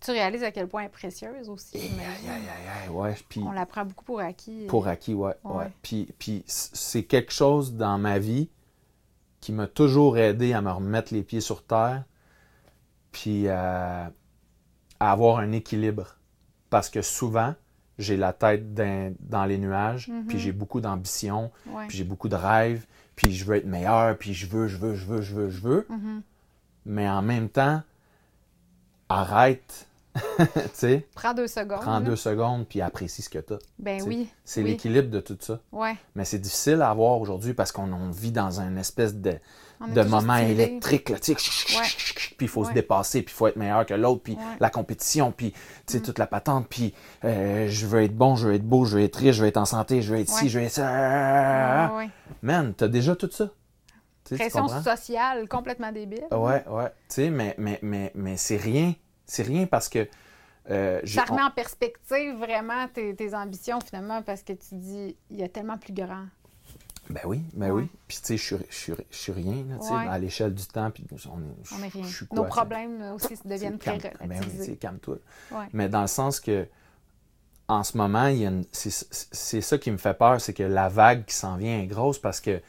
[0.00, 1.76] Tu réalises à quel point elle est précieuse aussi.
[1.76, 2.28] Aïe, j'imagine.
[2.30, 4.66] aïe, aïe, aïe, ouais, puis On la prend beaucoup pour acquis.
[4.66, 5.54] pour acquis, ouais, ouais.
[5.56, 5.72] Ouais.
[5.82, 8.48] Puis, puis c'est quelque chose dans ma vie
[9.40, 12.04] qui m'a toujours aidé à me remettre les pieds sur terre,
[13.12, 14.10] puis à,
[15.02, 16.16] à avoir un équilibre.
[16.70, 17.54] Parce que souvent,
[17.98, 20.26] j'ai la tête dans, dans les nuages, Mhm.
[20.26, 21.86] puis j'ai beaucoup d'ambition, Ouais.
[21.88, 22.86] puis j'ai beaucoup de rêves,
[23.16, 25.60] puis je veux être meilleur, puis je veux, je veux, je veux, je veux, je
[25.60, 25.86] veux.
[25.90, 26.22] Mhm.
[26.86, 27.82] Mais en même temps,
[29.08, 29.86] arrête,
[30.38, 31.80] tu sais, Prends deux secondes.
[31.80, 32.04] prends là.
[32.06, 33.58] deux secondes, puis apprécie ce que tu as.
[33.78, 34.28] Ben T'sais, oui.
[34.44, 34.70] C'est oui.
[34.70, 35.58] l'équilibre de tout ça.
[35.72, 35.96] Ouais.
[36.14, 39.34] Mais c'est difficile à avoir aujourd'hui parce qu'on on vit dans une espèce de,
[39.88, 40.62] de toujours moment stimulé.
[40.62, 41.08] électrique.
[41.10, 41.86] Là, tu sais, Ouais.
[42.36, 44.56] Puis il faut se dépasser, puis il faut être meilleur que l'autre, puis Ouais.
[44.60, 46.02] la compétition, puis tu sais, Mm.
[46.02, 49.02] toute la patente, puis euh, je veux être bon, je veux être beau, je veux
[49.04, 51.90] être riche, je veux être en santé, je veux être ci, je veux être ça.
[51.92, 52.10] Ouais, ouais.
[52.42, 53.46] Man, t'as déjà tout ça?
[54.24, 54.82] Tu sais, tu Pression comprends?
[54.82, 56.24] sociale complètement débile.
[56.30, 56.88] Ouais, ouais.
[57.08, 58.94] Tu sais, mais, mais, mais, mais c'est rien.
[59.26, 60.06] C'est rien parce que.
[60.70, 65.16] euh, Ça remet on- en perspective vraiment tes, tes ambitions finalement parce que tu dis
[65.30, 66.26] il y a tellement plus grand.
[67.10, 67.82] Ben oui, ben Ouais.
[67.82, 67.88] oui.
[68.08, 70.08] Puis tu sais, je suis- je suis je suis rien, là, Ouais.
[70.08, 70.90] à l'échelle du temps.
[70.90, 72.02] Puis on est, On est rien.
[72.04, 74.76] je suis Nos problèmes aussi deviennent très Calme- ben oui, relativisés.
[74.76, 75.16] calme-toi.
[75.50, 75.64] Ouais.
[75.72, 76.66] Mais dans le sens que,
[77.68, 78.30] en ce moment,
[78.72, 82.18] c'est ça qui me fait peur, c'est que la vague qui s'en vient est grosse
[82.18, 82.60] parce que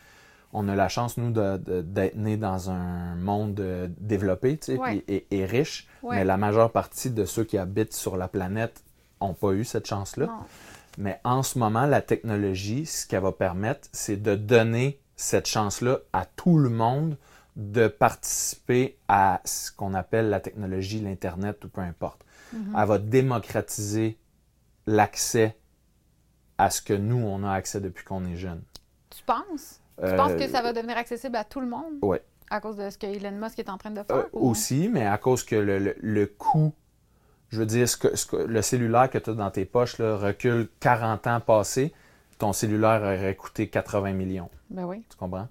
[0.56, 5.02] on a la chance, nous, d'être nés dans un monde euh, développé tu sais, Ouais.
[5.02, 5.88] puis- et, et riche.
[6.04, 6.18] Ouais.
[6.18, 8.84] Mais la majeure partie de ceux qui habitent sur la planète
[9.20, 10.30] n'ont pas eu cette chance-là.
[10.98, 16.00] Mais en ce moment, la technologie, ce qu'elle va permettre, c'est de donner cette chance-là
[16.12, 17.18] à tout le monde
[17.56, 22.24] de participer à ce qu'on appelle la technologie, l'Internet ou peu importe.
[22.52, 22.76] Mhm.
[22.80, 24.18] Elle va démocratiser
[24.88, 25.56] l'accès
[26.58, 28.62] à ce que nous, on a accès depuis qu'on est jeune.
[29.10, 29.80] Tu penses?
[30.00, 31.94] Tu Euh, penses que ça va devenir accessible à tout le monde?
[32.02, 32.24] Ouais.
[32.50, 34.16] À cause de ce que Elon Musk est en train de faire?
[34.16, 36.74] Euh, ou- aussi, mais à cause que le, le- le coût,
[37.54, 39.98] je veux dire, ce que, ce que- le cellulaire que tu as dans tes poches
[40.00, 41.94] là, recule 40 ans passés,
[42.40, 44.50] ton cellulaire aurait coûté 80 millions.
[44.70, 45.04] Ben oui.
[45.10, 45.48] Tu comprends?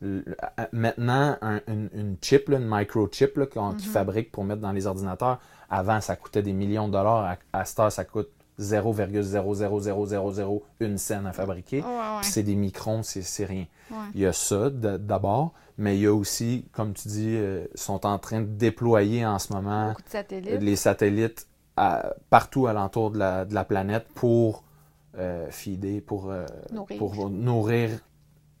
[0.00, 0.24] Le-
[0.56, 3.92] à- maintenant, un- une, une chip, là, une microchip là, qu'on- qu'ils Mhm.
[3.94, 5.38] fabriquent pour mettre dans les ordinateurs,
[5.70, 7.36] avant, ça coûtait des millions de dollars.
[7.52, 11.80] À, à cette heure, ça coûte 0,00001 scène à fabriquer.
[11.82, 11.86] Ouais,
[12.22, 13.66] C'est des microns, c'est c'est rien.
[13.90, 13.96] Ouais.
[14.14, 15.52] Il y a ça d'abord,
[15.82, 19.38] mais il y a aussi, comme tu dis, euh, sont en train de déployer en
[19.38, 20.60] ce moment satellites.
[20.62, 24.62] les satellites à- partout alentour de la, de la planète pour
[25.18, 26.98] euh, feeder, pour, euh, Nourrir.
[26.98, 27.90] pour nourrir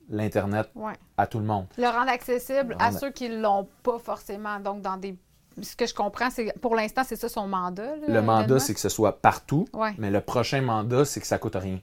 [0.08, 0.92] l'Internet Ouais.
[1.16, 1.66] à tout le monde.
[1.78, 4.58] Le rendre accessible Le à ceux qui l'ont pas forcément.
[4.60, 5.16] Donc, dans des.
[5.62, 7.96] Ce que je comprends, c'est pour l'instant, c'est ça son mandat.
[7.96, 9.94] là, Le mandat, c'est que ce soit partout, Ouais.
[9.98, 11.78] mais le prochain mandat, c'est que ça coûte rien.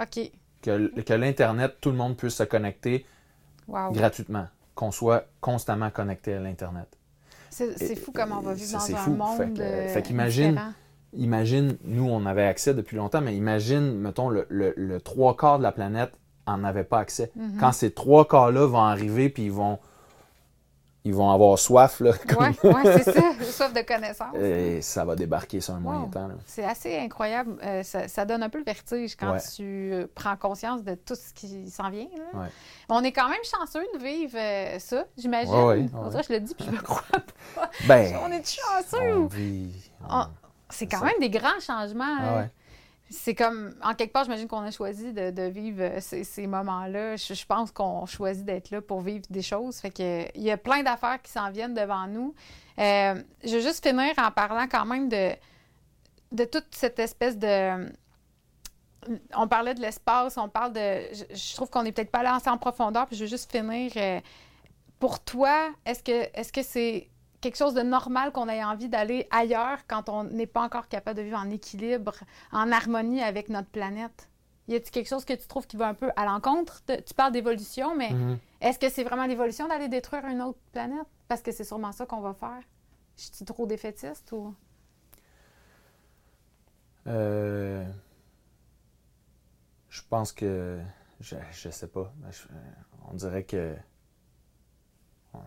[0.00, 0.30] OK.
[0.62, 3.06] Que, que l'Internet, tout le monde puisse se connecter
[3.66, 3.92] Wow.
[3.92, 6.88] gratuitement, qu'on soit constamment connecté à l'Internet.
[7.50, 9.10] C'est fou comment on va vivre dans un fou.
[9.12, 9.36] monde.
[9.36, 10.10] Fait que- euh, fait.
[11.16, 15.58] Imagine, nous, on avait accès depuis longtemps, mais imagine, mettons, le, le- le trois quarts
[15.58, 16.10] de la planète
[16.46, 17.30] en avait pas accès.
[17.36, 17.58] Mhm.
[17.60, 19.78] Quand ces trois quarts-là vont arriver, puis ils vont,
[21.06, 23.20] ils vont avoir soif, là, comme- Ouais, ouais, c'est ça.
[23.44, 24.34] Soif de connaissance.
[24.36, 26.28] et ça va débarquer sur un moyen temps.
[26.46, 27.56] C'est assez incroyable.
[27.62, 29.40] Euh, ça, ça donne un peu le vertige quand Ouais.
[29.54, 32.06] tu euh, prends conscience de tout ce qui s'en vient.
[32.34, 32.48] là.
[32.88, 35.52] On est quand même chanceux de vivre euh, ça, j'imagine.
[35.90, 37.02] Que je le dis puis je me crois
[37.54, 37.70] pas.
[37.86, 39.12] Ben, On est chanceux.
[39.14, 39.90] on ou- vit...
[40.70, 42.16] C'est quand même des grands changements.
[42.18, 42.50] Ah hein.
[43.10, 47.16] C'est comme, en quelque part, j'imagine qu'on a choisi de, vivre euh, ces, moments-là.
[47.16, 49.76] Je, pense qu'on choisit d'être là pour vivre des choses.
[49.76, 52.34] Fait que il y a plein d'affaires qui s'en viennent devant nous.
[52.78, 55.32] Euh, je vais juste finir en parlant quand même de,
[56.32, 57.92] de toute cette espèce de.
[59.36, 61.02] On parlait de l'espace, on parle de.
[61.30, 63.92] Je, trouve qu'on n'est peut-être pas allé assez en profondeur, puis je veux juste finir.
[63.96, 64.20] euh,
[64.98, 67.10] pour toi, est-ce que est-ce que c'est
[67.44, 71.18] quelque chose de normal qu'on ait envie d'aller ailleurs quand on n'est pas encore capable
[71.18, 72.14] de vivre en équilibre,
[72.52, 74.28] en harmonie avec notre planète?
[74.66, 76.82] Y a-t-il quelque chose que tu trouves qui va un peu à l'encontre?
[76.86, 78.38] Tu parles d'évolution, mais Mhm.
[78.62, 81.06] est-ce que c'est vraiment l'évolution d'aller détruire une autre planète?
[81.28, 82.62] Parce que c'est sûrement ça qu'on va faire.
[83.18, 84.54] Je suis trop défaitiste ou?
[87.06, 87.84] Euh,
[89.90, 90.80] je pense que...
[91.20, 92.12] Je, je sais pas.
[92.30, 92.48] Je-
[93.10, 93.76] on dirait que...
[95.34, 95.40] On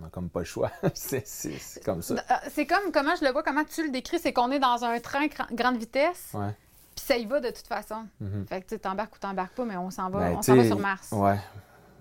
[0.00, 0.70] on a comme pas le choix.
[0.94, 2.14] c'est comme ça.
[2.14, 4.84] Euh, C'est comme, comment je le vois, comment tu le décris, c'est qu'on est dans
[4.84, 6.54] un train grande vitesse, Ouais.
[6.96, 8.06] puis ça y va de toute façon.
[8.20, 8.46] Mhm.
[8.48, 10.64] Fait que tu t'embarques ou t'embarques pas, mais on s'en va, Ben, on s'en va
[10.64, 11.12] sur Mars.
[11.12, 11.38] Ouais,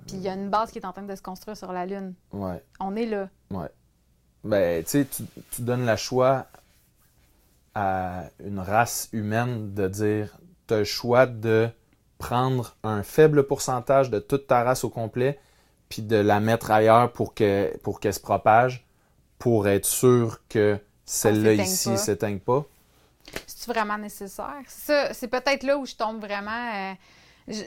[0.08, 1.86] Puis il y a une base qui est en train de se construire sur la
[1.86, 2.14] Lune.
[2.32, 2.64] ouais.
[2.80, 3.30] On est là.
[4.44, 6.48] Ben, tu sais, tu- tu donnes le choix
[7.76, 10.38] à une race humaine de dire
[10.68, 11.70] tu as le choix de
[12.18, 15.40] prendre un faible pourcentage de toute ta race au complet
[15.90, 18.86] puis de la mettre ailleurs pour que pour qu'elle se propage,
[19.40, 21.98] pour être sûr que celle-là ici pas.
[21.98, 22.66] s'éteigne pas.
[23.48, 24.62] C'est vraiment nécessaire?
[24.68, 26.72] Ça, c'est peut-être là où je tombe vraiment.
[26.76, 26.94] euh,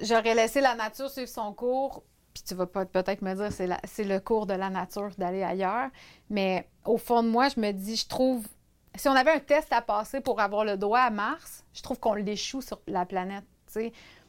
[0.03, 2.03] J'aurais laissé la nature suivre son cours,
[2.33, 5.11] puis tu vas peut- peut-être me dire c'est la- c'est le cours de la nature
[5.19, 5.91] d'aller ailleurs.
[6.31, 8.47] Mais au fond de moi, je me dis, je trouve.
[8.95, 11.99] Si on avait un test à passer pour avoir le droit à Mars, je trouve
[11.99, 13.45] qu'on l'échoue sur la planète.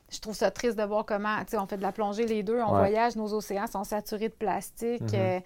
[0.09, 2.41] Je trouve ça triste de voir comment, tu sais, on fait de la plongée les
[2.43, 2.77] deux, on Ouais.
[2.79, 5.01] voyage, nos océans sont saturés de plastique.
[5.01, 5.09] Mhm.
[5.13, 5.39] euh,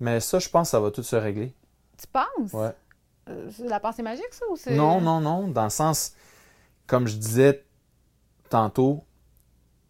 [0.00, 1.54] Mais ça, je pense que ça va tout se régler.
[1.96, 2.52] tu penses?
[2.52, 2.70] Ouais.
[3.28, 4.44] Euh, c'est la pensée magique, ça?
[4.50, 4.74] Ou c'est...
[4.76, 5.48] Non, non, non.
[5.48, 6.12] Dans le sens,
[6.86, 7.64] comme je disais
[8.50, 9.02] tantôt,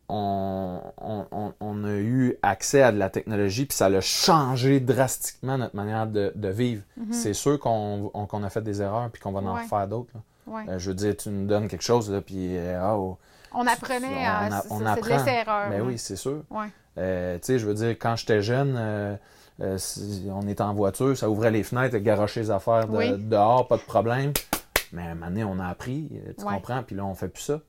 [0.09, 4.81] on, on- on- on a eu accès à de la technologie, puis ça a changé
[4.81, 6.83] drastiquement notre manière de, de vivre.
[6.97, 7.13] Mhm.
[7.13, 9.63] C'est sûr qu'on on- qu'on a fait des erreurs, puis qu'on va en Ouais.
[9.63, 10.13] refaire d'autres.
[10.47, 10.63] Ouais.
[10.69, 13.19] Euh, je veux dire, tu nous donnes quelque chose, là, puis oh,
[13.55, 14.57] On apprenait on à.
[14.59, 15.71] a- on c'est l'essai-erreur.
[15.71, 16.43] ben oui, c'est sûr.
[16.51, 16.67] Ouais.
[16.99, 19.17] Euh, tu sais, je veux dire, quand j'étais jeune, euh,
[19.61, 23.13] euh, si on était en voiture, ça ouvrait les fenêtres, garocher les affaires de- Oui.
[23.19, 24.33] dehors, pas de problème.
[24.93, 26.55] Mais à un moment donné, on a appris, tu Ouais.
[26.55, 27.61] comprends, puis là, on fait plus ça.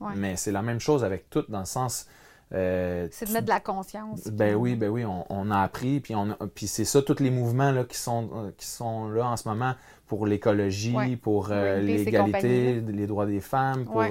[0.00, 0.12] Ouais.
[0.16, 2.06] Mais c'est la même chose avec tout, dans le sens.
[2.50, 4.28] C'est de mettre de la conscience.
[4.28, 7.02] Ben puis- oui, ben oui, on, on a appris, puis, on a- puis c'est ça,
[7.02, 9.74] tous les mouvements là, qui, sont, qui sont là en ce moment
[10.06, 11.16] pour l'écologie, Ouais.
[11.16, 14.04] pour l'égalité, les droits des femmes, pour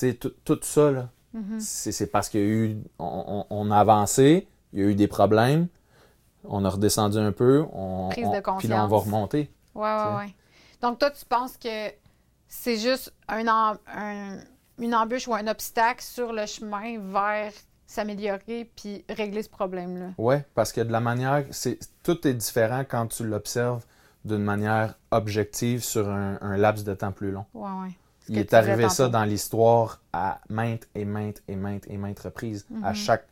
[0.00, 1.60] sais, tout, ça, là, Mhm.
[1.60, 5.06] c'est c'est parce qu'il y a eu, on, a avancé, il y a eu des
[5.08, 5.68] problèmes,
[6.44, 9.50] on a redescendu un peu, on, Prise on- de puis là, on va remonter.
[9.74, 10.34] Ouais, ouais, ouais.
[10.82, 11.92] Donc, toi, tu penses que
[12.48, 14.38] c'est juste un, em- un-
[14.78, 17.52] une embûche ou un obstacle sur le chemin vers
[17.86, 20.10] s'améliorer puis régler ce problème-là?
[20.16, 23.84] Ouais, parce que de la manière, c'est tout est différent quand tu l'observes
[24.24, 27.44] d'une manière objective sur un, un laps de temps plus long.
[27.54, 27.92] Ouais, ouais.
[28.30, 32.66] Il est arrivé ça dans l'histoire à maintes et maintes et maintes et maintes reprises.
[32.82, 32.94] À, Mhm.
[32.94, 33.26] chaque,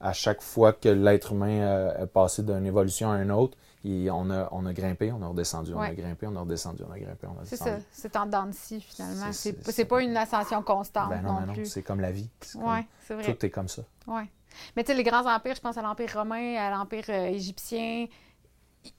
[0.00, 4.10] à chaque fois que l'être humain euh, est passé d'une évolution à une autre, il-
[4.10, 5.94] on, a, on a grimpé, on a redescendu, on a Ouais.
[5.94, 7.78] grimpé, on a redescendu, on a grimpé, on a C'est ça.
[7.90, 9.32] C'est en dents de scie, finalement.
[9.32, 12.28] C'est- pas une ascension constante Ben non, non, mais non, c'est comme la vie.
[12.40, 13.24] C'est comme- Ouais, c'est vrai.
[13.34, 13.82] Tout est comme ça.
[14.06, 14.28] Ouais.
[14.76, 18.06] Mais tu sais, les grands empires, je pense à l'Empire romain, à l'Empire euh, égyptien,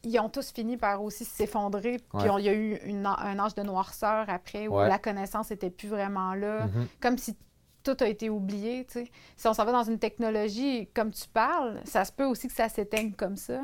[0.04, 1.98] ils ont tous fini par aussi s'effondrer.
[2.18, 4.88] Puis il y a eu une, un âge de noirceur après où Ouais.
[4.88, 6.66] la connaissance n'était plus vraiment là.
[6.68, 6.88] Mhm.
[7.02, 7.36] Comme si
[7.84, 9.12] tout a été oublié, tu sais.
[9.38, 12.54] Si on s'en va dans une technologie, comme tu parles, ça se peut aussi que
[12.54, 13.62] ça s'éteigne comme ça.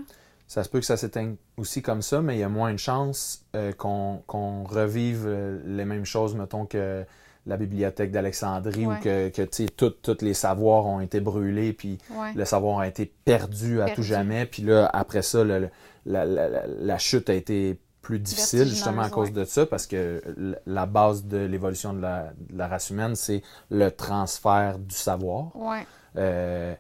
[0.47, 2.78] Ça se peut que ça s'éteigne aussi comme ça, mais il y a moins de
[2.78, 7.05] chances euh, qu'on qu'on revive euh, les mêmes choses, mettons, que
[7.46, 8.96] la bibliothèque d'Alexandrie Ouais.
[8.96, 12.32] ou que, que tu sais, tout- tous les savoirs ont été brûlés, puis Ouais.
[12.36, 13.96] le savoir a été perdu à Perdu.
[14.02, 14.46] tout jamais.
[14.46, 15.70] Puis là, après ça, le-
[16.06, 19.34] la, la- la- chute a été plus difficile justement à cause ouais.
[19.34, 20.22] de ça, parce que
[20.66, 25.56] la base de l'évolution de la, de la race humaine, c'est le transfert du savoir
[25.56, 25.86] Ouais.
[26.18, 26.74] euh,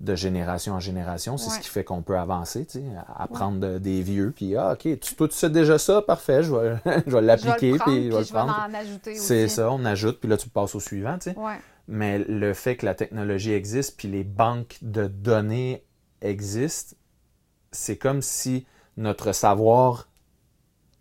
[0.00, 1.36] de génération en génération.
[1.36, 1.56] C'est Ouais.
[1.56, 2.84] ce qui fait qu'on peut avancer, tu sais,
[3.16, 4.32] apprendre de- des vieux.
[4.34, 6.76] Puis, ah, OK, tu, toi, tu sais déjà ça, parfait, je vais,
[7.06, 8.66] je l'appliquer, puis je vais le prendre.
[8.68, 9.20] en ajouter aussi.
[9.20, 11.38] C'est ça, on ajoute, puis là, tu passes au suivant, tu sais.
[11.38, 11.56] Ouais.
[11.88, 15.84] Mais le fait que la technologie existe, puis les banques de données
[16.20, 16.94] existent,
[17.72, 20.06] c'est comme si notre savoir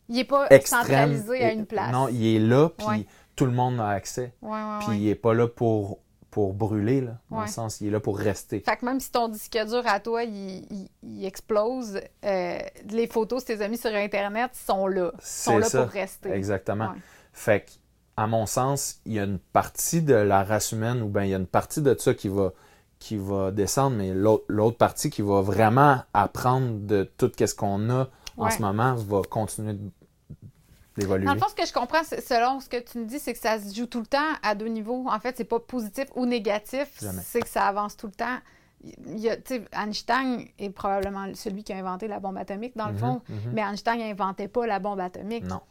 [0.09, 0.81] Il n'est pas extrême...
[0.81, 1.91] centralisé à une place.
[1.91, 4.33] Non, il est là, puis tout le monde a accès.
[4.87, 5.99] Puis il n'est pas là pour,
[6.37, 7.45] pour brûler, là, dans Ouais.
[7.45, 8.59] le sens, il est là pour rester.
[8.59, 12.59] Fait que même si ton disque dur à toi, il, il- il explose, euh,
[12.91, 15.11] les photos que tes amis sur Internet sont là.
[15.19, 15.81] sont là ça.
[15.81, 16.29] pour rester.
[16.29, 16.89] Exactement.
[16.91, 17.01] Ouais.
[17.33, 17.71] Fait que,
[18.17, 21.29] à mon sens, il y a une partie de la race humaine, ou bien il
[21.31, 22.51] y a une partie de ça qui va,
[22.99, 27.89] qui va descendre, mais l'autre l'autre partie qui va vraiment apprendre de tout ce qu'on
[27.89, 28.51] a en Ouais.
[28.51, 29.89] ce moment va continuer de-
[30.97, 31.25] d'évoluer.
[31.25, 33.39] Dans le fond, ce que je comprends, selon ce que tu me dis, c'est que
[33.39, 35.05] ça se joue tout le temps à deux niveaux.
[35.09, 36.87] En fait, c'est pas positif ou négatif,
[37.23, 38.37] c'est que ça avance tout le temps.
[39.07, 39.35] Il y a,
[39.73, 43.51] Einstein est probablement celui qui a inventé la bombe atomique, dans le Mhm, fond, mhm.
[43.53, 45.45] mais Einstein n'inventait pas la bombe atomique.
[45.45, 45.61] Non.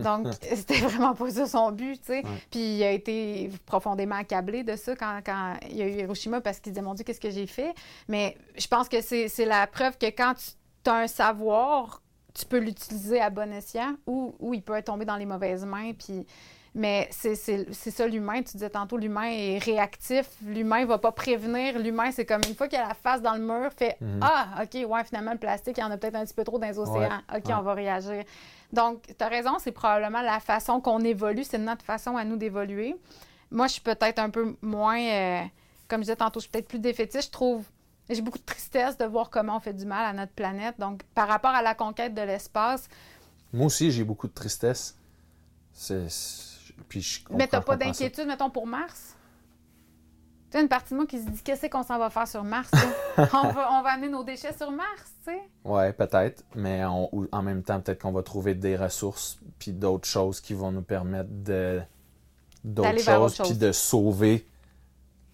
[0.00, 2.18] Donc, c'était vraiment pas ça son but, tu sais.
[2.24, 2.30] Ouais.
[2.50, 6.40] Puis il a été profondément accablé de ça quand, quand il y a eu Hiroshima
[6.40, 7.74] parce qu'il disait, mon Dieu, qu'est-ce que j'ai fait?
[8.08, 10.34] Mais je pense que c'est la preuve que quand
[10.84, 12.02] tu as un savoir,
[12.34, 15.92] tu peux l'utiliser à bon escient ou, ou il peut tomber dans les mauvaises mains.
[15.92, 16.26] Puis...
[16.74, 18.42] Mais c'est ça l'humain.
[18.42, 20.28] Tu disais tantôt, l'humain est réactif.
[20.44, 21.76] L'humain va pas prévenir.
[21.78, 24.20] L'humain, c'est comme une fois qu'il a la face dans le mur, fait Mhm.
[24.22, 26.58] Ah, OK, ouais, finalement, le plastique, il y en a peut-être un petit peu trop
[26.58, 27.20] dans les océans.
[27.34, 27.54] OK, ouais.
[27.54, 28.22] on va réagir.
[28.72, 32.36] Donc, tu as raison, c'est probablement la façon qu'on évolue, c'est notre façon à nous
[32.36, 32.94] d'évoluer.
[33.50, 35.40] Moi, je suis peut-être un peu moins, euh,
[35.88, 37.28] comme je disais tantôt, je suis peut-être plus défaitiste.
[37.28, 37.64] Je trouve,
[38.14, 40.76] j'ai beaucoup de tristesse de voir comment on fait du mal à notre planète.
[40.78, 42.88] Donc, par rapport à la conquête de l'espace,
[43.52, 44.96] Moi aussi, j'ai beaucoup de tristesse.
[45.72, 46.06] C'est-
[46.88, 49.14] Puis je mais t'as pas d'inquiétude, mettons, pour Mars?
[50.50, 52.42] Tu sais, une partie de moi qui se dit qu'est-ce qu'on s'en va faire sur
[52.42, 52.70] Mars?
[53.18, 55.40] on, va, on va amener nos déchets sur Mars, tu sais?
[55.64, 60.08] Ouais, peut-être, mais on- en même temps, peut-être qu'on va trouver des ressources puis d'autres
[60.08, 61.80] choses qui vont nous permettre de
[62.64, 64.46] d'autres choses puis de sauver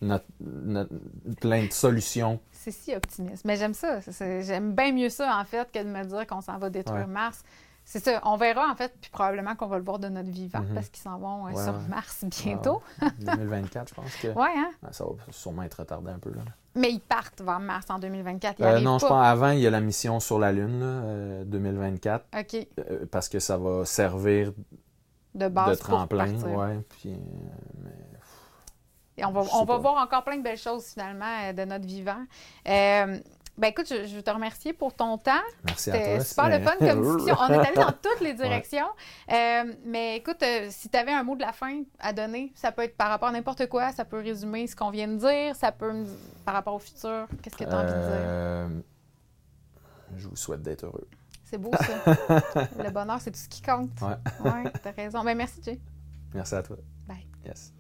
[0.01, 0.93] notre, notre-
[1.41, 2.41] plein de solutions.
[2.65, 3.45] C'est si optimiste.
[3.45, 4.01] Mais j'aime ça.
[4.41, 7.13] J'aime bien mieux ça, en fait, que de me dire qu'on s'en va détruire Ouais.
[7.13, 7.43] Mars.
[7.85, 8.19] C'est ça.
[8.25, 10.73] On verra, en fait, puis probablement qu'on va le voir de notre vivant Mhm.
[10.75, 11.79] parce qu'ils s'en vont euh, Ouais, sur.
[11.91, 12.81] Mars bientôt.
[13.03, 14.71] Ouais, 2024, je pense que Ouais, hein?
[14.93, 16.31] Ça va sûrement être retardé un peu.
[16.31, 16.41] Là.
[16.77, 18.57] Mais ils partent vers Mars en 2024.
[18.59, 20.87] Ils Euh, non, je pense avant, il y a la mission sur la Lune, là,
[20.87, 22.67] euh, 2024, OK.
[23.11, 24.53] parce que ça va servir
[25.35, 26.25] De de base pour tremplin.
[26.31, 26.47] partir.
[26.57, 27.11] Ouais, puis,
[27.83, 27.91] mais-
[29.17, 31.87] Et on va, on va voir encore plein de belles choses, finalement, euh, de notre
[31.87, 32.25] vivant.
[32.69, 33.19] Euh,
[33.57, 35.31] ben écoute, je, je veux te remercier pour ton temps.
[35.65, 36.25] merci à C'était toi.
[36.25, 37.37] super le fun c'était- comme discussion.
[37.41, 38.89] On est allé dans toutes les directions.
[39.31, 42.73] Euh, mais écoute, euh, si tu avais un mot de la fin à donner, ça
[42.73, 45.55] peut être par rapport à n'importe quoi, ça peut résumer ce qu'on vient de dire,
[45.55, 46.07] ça peut me-
[46.45, 47.29] par rapport au futur.
[47.43, 48.83] Qu'est-ce que tu as envie de dire?
[50.17, 51.07] Je vous souhaite d'être heureux.
[51.45, 52.67] C'est beau ça.
[52.83, 53.91] le bonheur, c'est tout ce qui compte.
[54.03, 54.51] Ouais.
[54.51, 55.23] Ouais, t'as raison.
[55.23, 55.79] Ben merci, Jay.
[56.35, 56.77] Merci à toi.
[57.07, 57.25] Bye.
[57.47, 57.73] Yes.